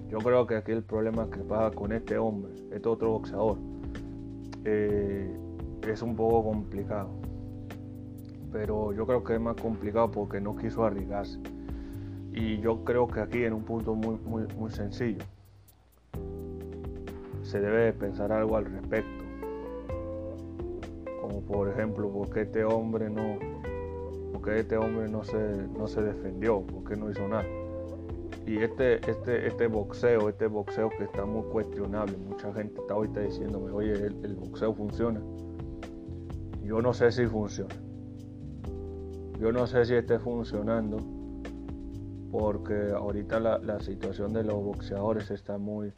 Yo 0.08 0.18
creo 0.18 0.46
que 0.46 0.56
aquí 0.56 0.72
el 0.72 0.82
problema 0.82 1.30
que 1.30 1.40
pasa 1.40 1.74
con 1.74 1.92
este 1.92 2.18
hombre, 2.18 2.52
este 2.72 2.88
otro 2.88 3.10
boxeador, 3.12 3.58
eh, 4.64 5.30
es 5.86 6.02
un 6.02 6.16
poco 6.16 6.44
complicado. 6.44 7.10
Pero 8.52 8.92
yo 8.92 9.06
creo 9.06 9.22
que 9.22 9.34
es 9.34 9.40
más 9.40 9.56
complicado 9.56 10.10
porque 10.10 10.40
no 10.40 10.56
quiso 10.56 10.84
arriesgarse. 10.84 11.38
Y 12.32 12.58
yo 12.60 12.84
creo 12.84 13.08
que 13.08 13.20
aquí 13.20 13.44
en 13.44 13.52
un 13.52 13.64
punto 13.64 13.94
muy, 13.94 14.16
muy, 14.25 14.46
muy 14.56 14.70
sencillo 14.70 15.25
se 17.42 17.60
debe 17.60 17.92
pensar 17.92 18.30
algo 18.32 18.56
al 18.56 18.66
respecto. 18.66 19.25
Como 21.20 21.40
por 21.42 21.68
ejemplo, 21.68 22.08
¿por 22.08 22.30
qué 22.30 22.42
este 22.42 22.64
hombre 22.64 23.10
no, 23.10 23.38
porque 24.32 24.60
este 24.60 24.76
hombre 24.76 25.08
no 25.08 25.25
se, 25.25 25.68
no 25.76 25.88
se 25.88 26.02
defendió, 26.02 26.62
porque 26.62 26.96
no 26.96 27.10
hizo 27.10 27.26
nada. 27.26 27.46
Y 28.46 28.58
este, 28.58 28.94
este, 29.10 29.46
este 29.46 29.66
boxeo, 29.66 30.28
este 30.28 30.46
boxeo 30.46 30.90
que 30.90 31.04
está 31.04 31.25
muy 31.25 31.42
cuestionable, 31.50 32.16
mucha 32.16 32.52
gente 32.54 32.80
está 32.80 32.94
ahorita 32.94 33.20
diciéndome, 33.20 33.70
oye, 33.72 33.92
el, 33.92 34.37
boxeo 34.37 34.72
funciona. 34.72 35.20
Yo 36.62 36.80
no 36.80 36.94
sé 36.94 37.12
si 37.12 37.26
funciona. 37.26 37.75
Yo 39.38 39.52
no 39.52 39.66
sé 39.66 39.84
si 39.84 39.94
esté 39.94 40.18
funcionando 40.18 40.99
porque 42.30 42.92
ahorita 42.94 43.40
la, 43.40 43.80
situación 43.80 44.32
de 44.32 44.44
los 44.44 44.54
boxeadores 44.54 45.30
está 45.30 45.58
muy, 45.58 45.92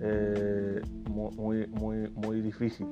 eh, 0.00 0.80
muy, 1.08 1.66
muy, 1.66 2.08
muy 2.10 2.40
difícil 2.40 2.86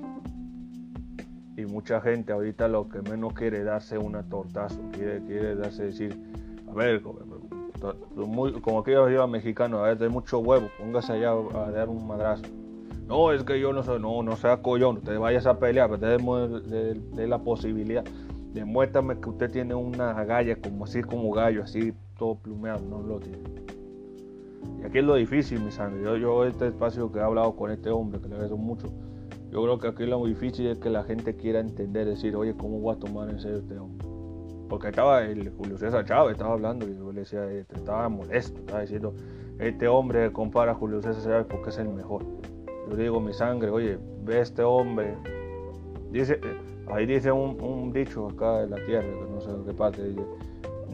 y 1.57 1.65
mucha 1.65 2.01
gente 2.01 2.33
ahorita 2.33 2.69
lo 2.69 2.89
que 2.89 3.01
menos 3.03 3.33
quiere 3.33 3.65
darse 3.65 3.97
una 3.97 4.23
tortazo, 4.23 4.79
quiere, 4.93 5.23
quiere 5.25 5.57
darse 5.57 5.85
decir, 5.85 6.17
a 6.69 6.75
ver, 6.75 7.03
como 7.03 8.81
aquí 8.81 8.93
yo 8.93 9.29
mexicano, 9.29 9.79
a 9.79 9.89
ver, 9.89 9.99
de 9.99 10.09
mucho 10.09 10.39
huevo, 10.41 10.69
póngase 10.79 11.15
allá 11.15 11.33
a 11.33 11.71
dar 11.71 11.89
un 11.89 12.07
madrazo. 12.07 12.45
No, 13.07 13.33
es 13.33 13.45
que 13.45 13.61
yo 13.61 13.73
no 13.73 13.83
soy, 13.83 14.01
no, 14.01 14.23
no 14.23 14.37
sea 14.37 14.59
collón, 14.59 14.99
usted 14.99 15.19
vayas 15.19 15.47
a 15.47 15.59
pelear, 15.59 15.89
pero 15.89 16.17
usted 16.17 16.97
de, 16.97 17.27
la 17.27 17.39
posibilidad. 17.39 18.05
Demuéstrame 18.53 19.21
que 19.21 19.31
usted 19.31 19.51
tiene 19.51 19.75
una 19.75 20.13
galla 20.25 20.57
como 20.61 20.85
así 20.85 21.03
como 21.03 21.31
gallo, 21.31 21.63
así 21.63 21.95
todo 22.19 22.37
plumeado, 22.37 22.81
no 22.89 23.03
lo 23.03 23.19
tiene. 23.19 23.39
Y 24.81 24.85
aquí 24.85 24.99
es 24.99 25.05
lo 25.05 25.15
difícil, 25.15 25.61
mi 25.61 25.71
sangre. 25.71 26.03
Yo, 26.03 26.17
yo 26.17 26.45
este 26.45 26.69
espacio 26.69 27.11
que 27.13 27.19
he 27.19 27.23
hablado 27.23 27.55
con 27.57 27.71
este 27.71 27.91
hombre, 27.91 28.21
que 28.21 28.29
le 28.29 28.35
agradezco 28.35 28.59
mucho, 28.59 28.89
yo 29.51 29.63
creo 29.63 29.79
que 29.79 29.89
aquí 29.89 30.07
lo 30.07 30.25
difícil 30.27 30.67
es 30.67 30.79
que 30.79 30.91
la 30.91 31.05
gente 31.05 31.37
quiera 31.37 31.61
entender, 31.61 32.07
decir, 32.07 32.37
oye, 32.37 32.55
¿cómo 32.57 32.81
voy 32.81 32.95
a 32.95 32.99
tomar 32.99 33.31
en 33.31 33.41
serio 33.41 33.59
este 33.59 33.79
hombre? 33.79 34.07
Porque 34.69 34.89
estaba 34.89 35.25
el 35.25 35.51
Julio 35.51 35.79
César 35.79 36.05
Chávez, 36.05 36.33
estaba 36.33 36.55
hablando 36.55 36.87
y 36.89 36.97
yo 36.97 37.13
le 37.13 37.21
decía, 37.21 37.51
este, 37.51 37.77
estaba 37.77 38.09
molesto, 38.09 38.59
estaba 38.59 38.81
diciendo, 38.81 39.15
este 39.59 39.89
hombre 39.89 40.33
compara 40.33 40.73
a 40.73 40.75
Julio 40.75 41.01
César 41.01 41.23
Chávez 41.23 41.47
porque 41.49 41.71
es 41.71 41.79
el 41.79 41.89
mejor. 41.89 42.25
Yo 42.89 42.97
le 42.97 43.05
digo, 43.05 43.21
mi 43.21 43.33
sangre, 43.33 43.71
oye, 43.71 43.99
ve 44.25 44.41
este 44.41 44.63
hombre. 44.63 45.15
Dice, 46.11 46.35
eh, 46.35 46.59
ahí 46.89 47.07
dice 47.07 47.31
un, 47.33 47.93
dicho 47.93 48.29
acá 48.29 48.63
en 48.63 48.71
la 48.71 48.85
tierra, 48.85 49.07
que 49.07 49.31
no 49.33 49.41
sé 49.41 49.53
de 49.53 49.65
qué 49.65 49.73
parte, 49.73 50.05
dice, 50.05 50.23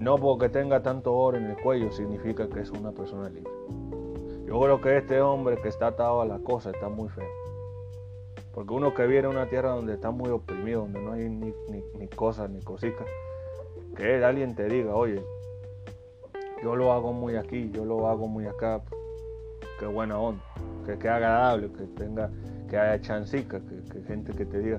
no 0.03 0.19
porque 0.19 0.49
tenga 0.49 0.83
tanto 0.83 1.15
oro 1.15 1.39
en 1.39 1.45
el 1.45 1.57
cuello 1.57 1.93
significa 1.93 2.49
que 2.49 2.61
es 2.61 2.71
una 2.73 2.91
persona 2.91 3.29
libre. 3.29 3.53
Yo 4.45 4.61
creo 4.61 4.81
que 4.81 4.97
este 4.97 5.21
hombre 5.21 5.57
que 5.63 5.69
está 5.69 5.89
atado 5.89 6.21
a 6.21 6.27
la 6.27 6.41
cosa 6.41 6.71
está 6.71 6.89
muy 6.89 7.09
feo. 7.09 7.29
Porque 8.53 8.75
uno 8.75 8.93
que 8.95 9.07
viene 9.07 9.29
a 9.29 9.31
una 9.31 9.49
tierra 9.49 9.71
donde 9.71 9.95
está 9.95 10.11
muy 10.11 10.29
oprimido, 10.31 10.81
donde 10.81 11.01
no 11.01 11.13
hay 11.13 11.29
ni, 11.29 11.55
ni, 11.71 12.09
cosas 12.09 12.51
ni 12.51 12.61
cositas, 12.63 13.07
que 13.97 14.25
alguien 14.25 14.57
te 14.57 14.65
diga, 14.67 14.93
oye, 14.95 15.23
yo 16.63 16.75
lo 16.75 16.93
hago 16.93 17.13
muy 17.13 17.37
aquí, 17.37 17.71
yo 17.71 17.85
lo 17.85 18.09
hago 18.09 18.27
muy 18.27 18.47
acá, 18.47 18.83
qué 19.79 19.87
buena 19.87 20.19
onda, 20.19 20.43
que 20.85 20.99
quede 20.99 21.13
agradable, 21.13 21.71
que 21.73 21.85
tenga, 21.85 22.29
que 22.69 22.77
haya 22.77 23.01
chancica, 23.01 23.61
que, 23.61 23.83
que, 23.91 24.03
gente 24.03 24.33
que 24.33 24.45
te 24.45 24.59
diga, 24.59 24.79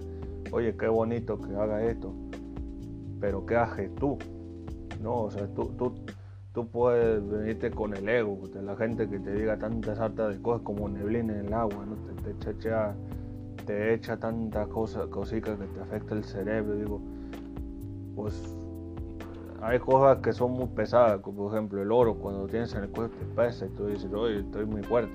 oye, 0.51 0.75
qué 0.75 0.87
bonito 0.87 1.39
que 1.39 1.55
haga 1.55 1.81
esto, 1.83 2.13
pero 3.19 3.45
qué 3.45 3.55
haces 3.55 3.95
tú, 3.95 4.19
no, 5.03 5.23
o 5.23 5.31
sea, 5.31 5.47
tú, 5.47 5.65
tú, 5.77 5.93
tú 6.53 6.67
puedes 6.67 7.27
venirte 7.29 7.69
con 7.71 7.95
el 7.95 8.07
ego, 8.07 8.39
de 8.53 8.61
la 8.61 8.75
gente 8.75 9.09
que 9.09 9.19
te 9.19 9.33
diga 9.33 9.57
tantas 9.57 9.99
hartas 9.99 10.35
de 10.35 10.41
cosas 10.41 10.61
como 10.63 10.87
neblina 10.87 11.33
en 11.33 11.47
el 11.47 11.53
agua, 11.53 11.85
te, 12.23 12.37
chachea 12.39 12.95
te 13.65 13.93
echa 13.93 14.17
tanta 14.17 14.65
cosa, 14.65 15.07
cositas 15.07 15.59
que 15.59 15.65
te 15.67 15.79
afecta 15.81 16.15
el 16.15 16.23
cerebro, 16.23 16.75
digo, 16.75 17.01
pues 18.15 18.41
hay 19.61 19.79
cosas 19.79 20.17
que 20.17 20.33
son 20.33 20.51
muy 20.51 20.67
pesadas, 20.67 21.21
como 21.21 21.43
por 21.43 21.53
ejemplo 21.53 21.81
el 21.81 21.91
oro, 21.91 22.15
cuando 22.15 22.47
tienes 22.47 22.73
en 22.75 22.83
el 22.83 22.89
cuerpo 22.89 23.15
te 23.17 23.25
pesa 23.25 23.65
y 23.65 23.69
tú 23.69 23.87
dices, 23.87 24.11
oye, 24.13 24.39
estoy 24.39 24.65
muy 24.65 24.83
fuerte. 24.83 25.13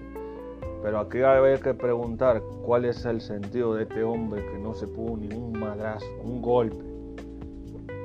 Pero 0.83 1.01
aquí 1.01 1.18
hay 1.18 1.59
que 1.59 1.74
preguntar 1.74 2.40
cuál 2.64 2.85
es 2.85 3.05
el 3.05 3.20
sentido 3.20 3.74
de 3.74 3.83
este 3.83 4.05
hombre 4.05 4.44
que 4.46 4.59
no 4.59 4.74
se 4.74 4.87
pudo 4.87 5.16
ni 5.16 5.35
un 5.35 5.59
madrazo, 5.59 6.07
un 6.24 6.40
golpe, 6.40 6.83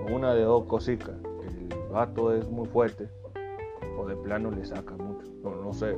o 0.02 0.13
una 0.13 0.34
de 0.34 0.43
dos 0.43 0.65
cositas. 0.65 1.15
Vato 1.93 2.34
es 2.34 2.49
muy 2.49 2.67
fuerte, 2.67 3.08
o 3.99 4.06
de 4.08 4.15
plano 4.15 4.49
le 4.49 4.65
saca 4.65 4.97
mucho, 4.97 5.32
no, 5.43 5.56
no 5.63 5.73
sé. 5.73 5.95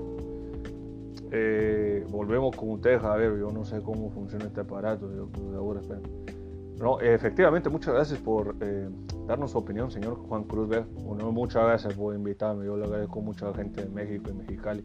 Eh, 1.31 2.05
volvemos 2.09 2.53
con 2.55 2.71
ustedes 2.71 3.01
a 3.03 3.15
ver, 3.15 3.39
yo 3.39 3.49
no 3.49 3.63
sé 3.63 3.81
cómo 3.81 4.11
funciona 4.11 4.45
este 4.45 4.59
aparato, 4.61 5.09
yo 5.13 5.29
espero. 5.79 6.01
No, 6.77 6.99
efectivamente, 6.99 7.69
muchas 7.69 7.93
gracias 7.93 8.19
por 8.19 8.57
eh, 8.59 8.89
darnos 9.25 9.51
su 9.51 9.57
opinión, 9.57 9.89
señor 9.89 10.15
Juan 10.15 10.43
Cruz. 10.43 10.69
Bueno, 11.01 11.31
muchas 11.31 11.63
gracias 11.63 11.93
por 11.93 12.13
invitarme, 12.13 12.65
yo 12.65 12.75
le 12.75 12.83
agradezco 12.83 13.21
mucho 13.21 13.47
a 13.47 13.51
la 13.51 13.55
gente 13.55 13.83
de 13.83 13.89
México 13.89 14.29
y 14.29 14.33
Mexicali, 14.33 14.83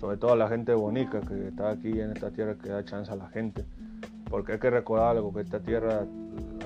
sobre 0.00 0.16
todo 0.16 0.32
a 0.32 0.36
la 0.36 0.48
gente 0.48 0.74
bonita 0.74 1.20
que 1.20 1.48
está 1.48 1.70
aquí 1.70 2.00
en 2.00 2.10
esta 2.10 2.32
tierra 2.32 2.56
que 2.56 2.70
da 2.70 2.84
chance 2.84 3.12
a 3.12 3.16
la 3.16 3.28
gente, 3.28 3.64
porque 4.28 4.54
hay 4.54 4.58
que 4.58 4.70
recordar 4.70 5.16
algo, 5.16 5.32
que 5.32 5.42
esta 5.42 5.60
tierra, 5.60 6.04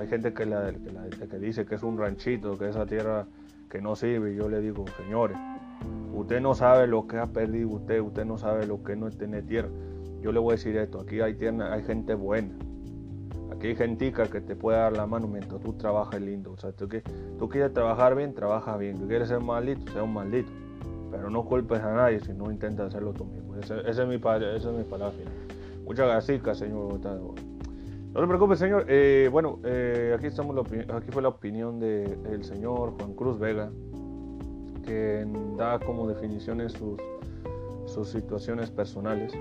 hay 0.01 0.09
gente 0.09 0.33
que, 0.33 0.47
la, 0.47 0.73
que, 0.73 1.29
que 1.29 1.39
dice 1.39 1.67
que 1.67 1.75
es 1.75 1.83
un 1.83 1.99
ranchito, 1.99 2.57
que 2.57 2.71
esa 2.71 2.87
tierra 2.87 3.27
que 3.73 3.81
no 3.81 3.97
sirve, 3.97 4.35
yo 4.35 4.51
le 4.51 4.61
digo, 4.61 4.85
señores, 4.99 5.39
Usted 6.15 6.41
no 6.43 6.55
sabe 6.55 6.87
lo 6.87 7.07
que 7.07 7.19
ha 7.19 7.27
perdido 7.27 7.71
usted, 7.71 8.01
usted 8.01 8.25
no 8.25 8.37
sabe 8.37 8.67
lo 8.67 8.85
que 8.85 8.95
no 8.95 9.09
es 9.09 9.17
tener 9.17 9.47
tierra. 9.47 9.71
Yo 10.21 10.31
le 10.31 10.39
voy 10.39 10.53
a 10.53 10.57
decir 10.57 10.77
esto, 10.77 11.01
aquí 11.01 11.21
hay, 11.21 11.35
tierra, 11.35 11.73
hay 11.73 11.83
gente 11.83 12.15
buena. 12.15 12.55
Aquí 13.51 13.69
hay 13.69 13.75
gentica 13.75 14.29
que 14.29 14.41
te 14.41 14.55
puede 14.55 14.79
dar 14.79 14.95
la 14.95 15.07
mano 15.07 15.27
mientras 15.27 15.61
tú 15.63 15.73
trabajas 15.73 16.21
lindo. 16.21 16.53
O 16.53 16.57
sea, 16.59 16.73
tú, 16.73 16.87
tú 17.39 17.49
quieres 17.49 17.73
trabajar 17.73 18.15
bien, 18.15 18.35
trabaja 18.35 18.77
bien. 18.77 18.99
Tú 18.99 19.09
quieres 19.09 19.29
ser 19.29 19.41
maldito, 19.41 19.91
sea 19.93 20.03
un 20.03 20.13
maldito. 20.13 20.53
Pero 21.11 21.31
no 21.31 21.45
culpes 21.45 21.81
a 21.81 21.93
nadie 21.95 22.21
si 22.21 22.33
no 22.35 22.51
intentas 22.51 22.89
hacerlo 22.89 23.15
tú 23.15 23.25
mismo. 23.25 23.57
Ese, 23.57 23.81
es, 23.81 24.07
mi, 24.07 24.17
esa 24.17 24.55
es 24.55 24.67
mi 24.67 24.85
palabra 24.85 25.17
Muchas 25.85 26.07
gracias, 26.07 26.59
señor. 26.59 27.01
No 28.13 28.21
se 28.21 28.27
preocupe, 28.27 28.57
señor. 28.57 28.85
Eh, 28.89 29.31
bueno, 29.33 29.59
eh, 29.65 30.15
aquí, 30.15 30.27
estamos 30.27 30.55
aquí 30.67 31.11
fue 31.11 31.23
la 31.23 31.29
opinión 31.29 31.81
del 31.81 32.45
señor 32.45 32.93
Juan 32.99 33.15
Cruz 33.15 33.39
Vega 33.39 33.71
que 34.85 35.25
da 35.57 35.79
como 35.79 36.07
definiciones 36.07 36.73
sus, 36.73 37.01
sus 37.87 38.09
situaciones 38.09 38.71
personales. 38.71 39.33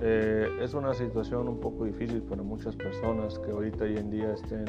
Eh, 0.00 0.48
es 0.62 0.72
una 0.72 0.94
situación 0.94 1.46
un 1.46 1.60
poco 1.60 1.84
difícil 1.84 2.22
para 2.22 2.42
muchas 2.42 2.74
personas 2.74 3.38
que 3.40 3.50
ahorita 3.50 3.84
hoy 3.84 3.98
en 3.98 4.10
día 4.10 4.32
estén 4.32 4.64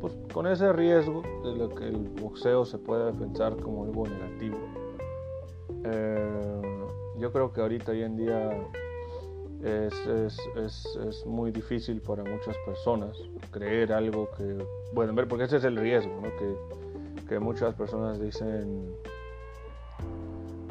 pues, 0.00 0.16
con 0.32 0.46
ese 0.46 0.72
riesgo 0.72 1.22
de 1.42 1.56
lo 1.56 1.68
que 1.70 1.88
el 1.88 2.10
boxeo 2.20 2.64
se 2.64 2.78
puede 2.78 3.12
pensar 3.12 3.56
como 3.56 3.84
algo 3.84 4.06
negativo. 4.06 4.58
Yo 7.18 7.32
creo 7.32 7.52
que 7.52 7.60
ahorita 7.60 7.90
hoy 7.90 8.02
en 8.02 8.16
día 8.16 8.50
es, 9.64 9.94
es, 10.06 10.38
es, 10.96 11.26
muy 11.26 11.50
difícil 11.50 12.00
para 12.00 12.24
muchas 12.24 12.56
personas 12.64 13.16
creer 13.50 13.92
algo 13.92 14.28
que 14.36 14.64
ver, 14.94 15.28
porque 15.28 15.44
ese 15.44 15.58
es 15.58 15.64
el 15.64 15.76
riesgo, 15.76 16.20
¿no? 16.20 16.28
que 16.36 16.80
que 17.30 17.38
muchas 17.38 17.76
personas 17.76 18.20
dicen 18.20 18.90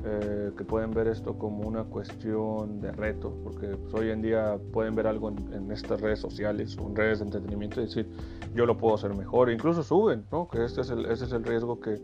eh, 0.04 0.52
que 0.58 0.66
pueden 0.66 0.92
ver 0.92 1.08
esto 1.08 1.38
como 1.38 1.66
una 1.66 1.86
cuestión 1.86 2.82
de 2.82 2.92
reto, 2.92 3.34
porque 3.46 3.68
pues, 3.68 3.94
hoy 3.94 4.10
en 4.10 4.22
día 4.22 4.58
pueden 4.74 4.94
ver 4.94 5.08
algo 5.08 5.30
en, 5.30 5.72
estas 5.72 6.02
redes 6.02 6.20
sociales 6.20 6.78
o 6.78 6.90
en 6.90 6.98
redes 6.98 7.20
de 7.20 7.26
entretenimiento 7.26 7.80
y 7.80 7.86
decir, 7.86 8.10
yo 8.54 8.66
lo 8.66 8.78
puedo 8.78 8.96
hacer 8.96 9.16
mejor, 9.16 9.50
incluso 9.50 9.84
suben, 9.84 10.26
¿no? 10.34 10.50
que 10.50 10.66
este 10.66 10.82
es 10.82 10.90
el, 10.90 11.06
ese 11.06 11.24
es 11.24 11.32
el 11.32 11.46
riesgo 11.46 11.80
que, 11.80 12.02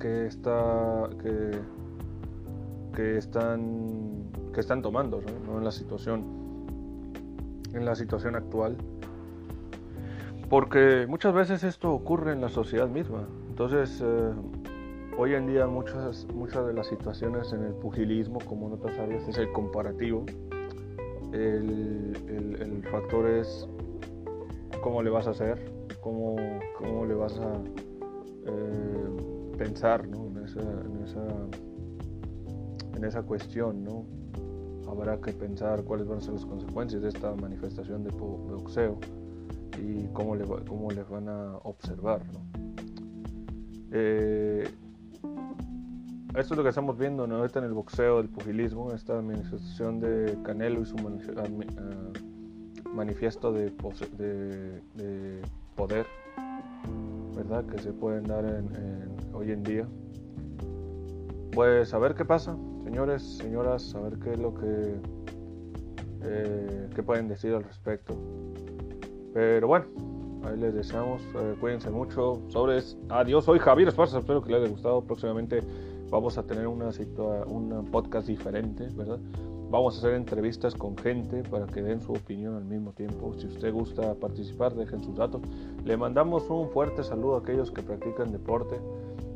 que, 0.00 0.26
está, 0.26 1.08
que, 1.22 1.60
que, 2.92 3.18
están, 3.18 4.09
que 4.52 4.60
están 4.60 4.82
tomando 4.82 5.20
en 5.20 5.64
la 5.64 5.72
situación 5.72 6.24
en 7.72 7.84
la 7.84 7.94
situación 7.94 8.34
actual 8.34 8.76
porque 10.50 11.06
muchas 11.08 11.32
veces 11.32 11.62
esto 11.62 11.92
ocurre 11.92 12.32
en 12.32 12.40
la 12.40 12.48
sociedad 12.48 12.88
misma. 12.88 13.28
Entonces, 13.48 14.02
eh, 14.04 14.32
hoy 15.16 15.34
en 15.34 15.46
día 15.46 15.68
muchas, 15.68 16.26
muchas 16.34 16.66
de 16.66 16.74
las 16.74 16.88
situaciones 16.88 17.52
en 17.52 17.62
el 17.62 17.72
pugilismo, 17.72 18.40
como 18.40 18.66
en 18.66 18.72
otras 18.72 18.98
áreas, 18.98 19.26
es 19.28 19.38
el 19.38 19.52
comparativo. 19.52 20.26
El, 21.32 22.12
el, 22.28 22.82
factor 22.90 23.28
es 23.28 23.68
cómo 24.82 25.04
le 25.04 25.10
vas 25.10 25.28
a 25.28 25.30
hacer, 25.30 25.72
cómo, 26.00 26.34
cómo 26.76 27.06
le 27.06 27.14
vas 27.14 27.38
a 27.38 27.52
eh, 28.46 29.54
pensar 29.56 30.04
en, 30.04 30.44
esa, 30.44 30.60
en, 30.60 31.02
esa, 31.04 31.26
en 32.96 33.04
esa 33.04 33.22
cuestión. 33.22 33.84
¿no? 33.84 34.04
Habrá 34.90 35.20
que 35.20 35.32
pensar 35.32 35.84
cuáles 35.84 36.06
van 36.08 36.18
a 36.18 36.20
ser 36.20 36.34
las 36.34 36.44
consecuencias 36.44 37.02
de 37.02 37.08
esta 37.08 37.34
manifestación 37.34 38.02
de 38.02 38.10
boxeo 38.10 38.98
y 39.78 40.06
cómo, 40.12 40.36
cómo 40.66 40.90
les 40.90 41.08
van 41.08 41.28
a 41.28 41.58
observar. 41.62 42.22
Eh, 43.92 44.68
esto 46.36 46.54
es 46.54 46.58
lo 46.58 46.62
que 46.62 46.68
estamos 46.68 46.96
viendo 46.96 47.26
¿no? 47.26 47.44
en 47.44 47.64
el 47.64 47.72
boxeo, 47.72 48.20
el 48.20 48.28
pugilismo, 48.28 48.92
esta 48.92 49.20
manifestación 49.20 49.98
de 50.00 50.38
Canelo 50.44 50.80
y 50.82 50.86
su 50.86 50.96
ah, 51.36 51.44
manifiesto 52.94 53.52
de, 53.52 53.72
de, 54.16 55.42
poder, 55.74 56.06
¿verdad? 57.34 57.64
Que 57.66 57.78
se 57.78 57.92
pueden 57.92 58.24
dar 58.24 58.44
hoy 59.32 59.50
en 59.50 59.62
día. 59.64 59.88
Pues 61.52 61.92
a 61.94 61.98
ver 61.98 62.14
qué 62.14 62.24
pasa, 62.24 62.56
señores, 62.90 63.22
señoras, 63.22 63.94
a 63.94 64.00
ver 64.00 64.18
qué 64.18 64.32
es 64.32 64.38
lo 64.40 64.52
que, 64.52 64.96
eh, 66.24 66.88
pueden 67.06 67.28
decir 67.28 67.54
al 67.54 67.62
respecto. 67.62 68.14
Pero 69.32 69.68
bueno, 69.68 69.86
ahí 70.42 70.56
les 70.58 70.74
deseamos, 70.74 71.22
eh, 71.36 71.54
cuídense 71.60 71.88
mucho. 71.88 72.42
Sobres, 72.48 72.98
adiós, 73.08 73.44
soy 73.44 73.60
Javier 73.60 73.88
Esparza, 73.88 74.18
espero 74.18 74.42
que 74.42 74.50
les 74.50 74.62
haya 74.62 74.70
gustado. 74.70 75.02
Próximamente 75.02 75.60
vamos 76.10 76.36
a 76.36 76.42
tener 76.42 76.66
una, 76.66 76.90
un 77.46 77.88
podcast 77.92 78.26
diferente, 78.26 78.88
¿verdad? 78.96 79.20
Vamos 79.70 79.94
a 79.94 79.98
hacer 79.98 80.14
entrevistas 80.14 80.74
con 80.74 80.96
gente 80.96 81.44
para 81.44 81.66
que 81.66 81.82
den 81.82 82.00
su 82.00 82.12
opinión 82.12 82.56
al 82.56 82.64
mismo 82.64 82.92
tiempo. 82.92 83.32
Si 83.38 83.46
usted 83.46 83.72
gusta 83.72 84.14
participar, 84.14 84.74
dejen 84.74 85.00
sus 85.04 85.14
datos. 85.14 85.42
Le 85.84 85.96
mandamos 85.96 86.50
un 86.50 86.68
fuerte 86.70 87.04
saludo 87.04 87.36
a 87.36 87.38
aquellos 87.38 87.70
que 87.70 87.82
practican 87.82 88.32
deporte. 88.32 88.80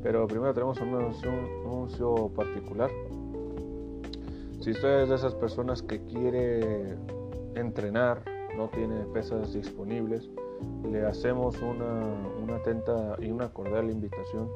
Pero 0.02 0.26
primero 0.26 0.52
tenemos 0.52 0.80
un 0.80 0.88
anuncio 0.88 2.32
particular. 2.34 2.90
Si 4.64 4.70
usted 4.70 5.02
es 5.02 5.10
de 5.10 5.16
esas 5.16 5.34
personas 5.34 5.82
que 5.82 6.02
quiere 6.06 6.96
entrenar, 7.54 8.22
no 8.56 8.70
tiene 8.70 9.04
pesas 9.12 9.52
disponibles, 9.52 10.30
le 10.90 11.04
hacemos 11.04 11.60
una, 11.60 12.00
una 12.42 12.56
atenta 12.56 13.14
y 13.18 13.30
una 13.30 13.52
cordial 13.52 13.90
invitación 13.90 14.48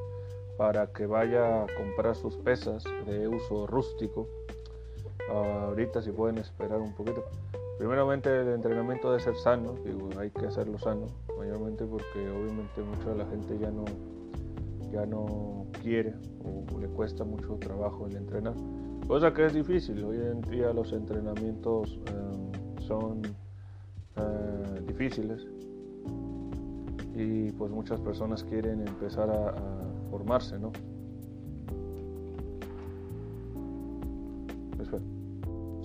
para 0.57 0.91
que 0.93 1.05
vaya 1.05 1.61
a 1.61 1.67
comprar 1.77 2.15
sus 2.15 2.35
pesas 2.37 2.83
de 3.05 3.27
uso 3.27 3.67
rústico 3.67 4.27
ahorita 5.31 6.01
si 6.01 6.11
pueden 6.11 6.39
esperar 6.39 6.79
un 6.79 6.95
poquito. 6.95 7.23
Primeramente 7.77 8.35
el 8.35 8.47
entrenamiento 8.47 9.11
debe 9.11 9.21
ser 9.21 9.35
sano, 9.35 9.75
digo, 9.85 10.09
hay 10.17 10.31
que 10.31 10.47
hacerlo 10.47 10.79
sano, 10.79 11.05
mayormente 11.37 11.85
porque 11.85 12.27
obviamente 12.31 12.81
mucha 12.81 13.11
de 13.11 13.15
la 13.15 13.25
gente 13.27 13.59
ya 13.59 13.69
no, 13.69 13.85
ya 14.91 15.05
no 15.05 15.67
quiere 15.81 16.13
o 16.43 16.79
le 16.79 16.87
cuesta 16.87 17.23
mucho 17.23 17.55
trabajo 17.55 18.07
el 18.07 18.15
entrenar. 18.15 18.55
Cosa 19.07 19.33
que 19.33 19.45
es 19.45 19.53
difícil, 19.53 20.03
hoy 20.03 20.17
en 20.17 20.41
día 20.41 20.71
los 20.73 20.93
entrenamientos 20.93 21.99
eh, 22.05 22.81
son 22.81 23.21
eh, 24.17 24.81
difíciles 24.87 25.47
y 27.15 27.51
pues 27.51 27.71
muchas 27.71 27.99
personas 27.99 28.43
quieren 28.43 28.87
empezar 28.87 29.29
a, 29.29 29.49
a 29.49 30.09
formarse, 30.09 30.59
¿no? 30.59 30.71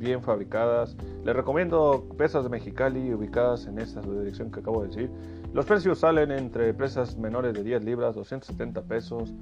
bien 0.00 0.22
fabricadas. 0.22 0.96
Les 1.24 1.36
recomiendo 1.36 2.08
pesas 2.16 2.42
de 2.42 2.50
Mexicali 2.50 3.12
ubicadas 3.12 3.66
en 3.66 3.78
esta 3.78 4.00
dirección 4.00 4.50
que 4.50 4.60
acabo 4.60 4.82
de 4.82 4.88
decir. 4.88 5.10
Los 5.52 5.66
precios 5.66 6.00
salen 6.00 6.32
entre 6.32 6.74
presas 6.74 7.16
menores 7.16 7.54
de 7.54 7.62
10 7.62 7.84
libras, 7.84 8.14
270 8.14 8.82
pesos, 8.82 9.32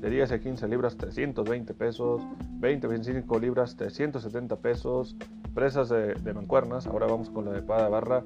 de 0.00 0.10
10 0.10 0.32
a 0.32 0.40
15 0.40 0.68
libras, 0.68 0.96
320 0.96 1.74
pesos, 1.74 2.22
20 2.58 2.86
a 2.86 2.90
25 2.90 3.38
libras, 3.38 3.76
370 3.76 4.56
pesos, 4.56 5.16
presas 5.54 5.88
de, 5.88 6.14
de, 6.14 6.34
mancuernas, 6.34 6.86
ahora 6.86 7.06
vamos 7.06 7.30
con 7.30 7.44
la 7.44 7.52
de 7.52 7.62
pada 7.62 7.88
barra, 7.88 8.22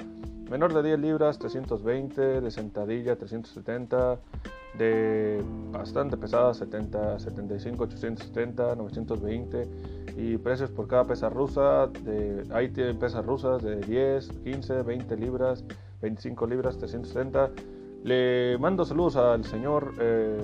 menor 0.51 0.75
de 0.75 0.83
10 0.83 0.99
libras, 0.99 1.39
320, 1.39 2.41
de 2.41 2.51
sentadilla, 2.51 3.17
370, 3.17 4.19
de 4.79 5.43
bastante 5.73 6.17
pesada, 6.17 6.55
70, 6.55 7.19
75, 7.19 7.85
870, 7.85 8.75
920 8.77 9.69
y 10.17 10.37
precios 10.39 10.71
por 10.71 10.89
cada 10.89 11.07
pesa 11.07 11.29
rusa. 11.29 11.87
De, 11.87 12.45
ahí 12.53 12.69
tienen 12.69 12.99
pesas 12.99 13.25
rusas 13.25 13.63
de 13.63 13.77
10, 13.77 14.29
15, 14.45 14.83
20 14.83 15.17
libras, 15.17 15.65
25 16.03 16.47
libras, 16.47 16.79
370. 16.79 17.51
Le 18.05 18.57
mando 18.59 18.85
saludos 18.85 19.17
al 19.17 19.45
señor 19.45 19.93
eh, 20.01 20.39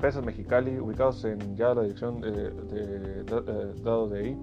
Pesas 0.00 0.24
Mexicali, 0.24 0.78
ubicados 0.78 1.24
en 1.24 1.56
ya 1.56 1.74
la 1.74 1.82
dirección 1.82 2.20
de, 2.20 2.50
de, 2.50 3.24
dado 3.82 4.08
de 4.08 4.18
ahí. 4.18 4.38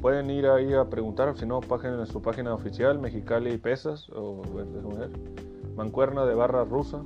Pueden 0.00 0.30
ir 0.30 0.46
ahí 0.46 0.72
a 0.72 0.88
preguntar, 0.88 1.36
si 1.36 1.44
no, 1.44 1.60
página, 1.60 2.00
en 2.00 2.06
su 2.06 2.22
página 2.22 2.54
oficial, 2.54 2.98
Mexicali 2.98 3.58
Pesas, 3.58 4.08
o 4.10 4.40
ver, 4.54 5.10
mancuerna 5.76 6.24
de 6.24 6.34
barra 6.34 6.64
rusa. 6.64 7.02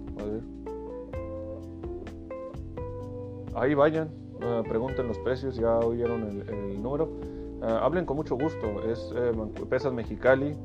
Ahí 3.56 3.74
vayan, 3.74 4.10
uh, 4.36 4.62
pregunten 4.68 5.08
los 5.08 5.18
precios, 5.18 5.56
ya 5.56 5.78
oyeron 5.78 6.22
el, 6.22 6.82
número. 6.82 7.10
Ah, 7.62 7.80
hablen 7.82 8.04
con 8.04 8.16
mucho 8.16 8.36
gusto, 8.36 8.82
es 8.90 9.12
eh, 9.16 9.32
pesas 9.68 9.92
Mexicali. 9.92 10.56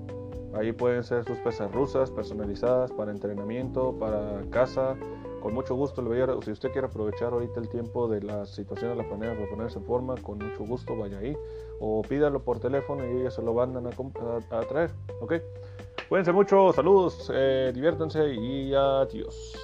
Ahí 0.53 0.71
pueden 0.71 1.03
ser 1.03 1.23
sus 1.25 1.38
pesas 1.39 1.71
rusas 1.71 2.10
personalizadas 2.10 2.91
para 2.91 3.12
entrenamiento, 3.12 3.95
para 3.99 4.41
casa. 4.49 4.97
Con 5.41 5.53
mucho 5.53 5.75
gusto 5.75 6.01
le 6.01 6.10
voy 6.10 6.21
a, 6.21 6.41
si 6.43 6.51
usted 6.51 6.71
quiere 6.71 6.88
aprovechar 6.88 7.32
ahorita 7.32 7.60
el 7.60 7.69
tiempo 7.69 8.08
de 8.08 8.21
la 8.21 8.45
situación 8.45 8.91
de 8.91 9.03
la 9.03 9.10
panera 9.10 9.36
para 9.36 9.49
ponerse 9.49 9.77
en 9.79 9.86
forma, 9.86 10.15
con 10.21 10.39
mucho 10.39 10.65
gusto 10.65 10.97
vaya 10.97 11.19
ahí. 11.19 11.38
O 11.79 12.01
pídalo 12.01 12.41
por 12.41 12.60
teléfono 12.60 13.05
y 13.05 13.21
ellos 13.21 13.36
se 13.36 13.41
lo 13.41 13.53
mandan 13.53 13.88
a, 13.88 14.58
a, 14.58 14.62
traer. 14.62 14.91
¿Ok? 15.21 15.36
Cuídense 16.10 16.34
mucho, 16.34 16.73
saludos, 16.73 17.32
eh, 17.34 17.71
diviértanse 17.73 18.34
y 18.34 18.73
adiós. 18.73 19.55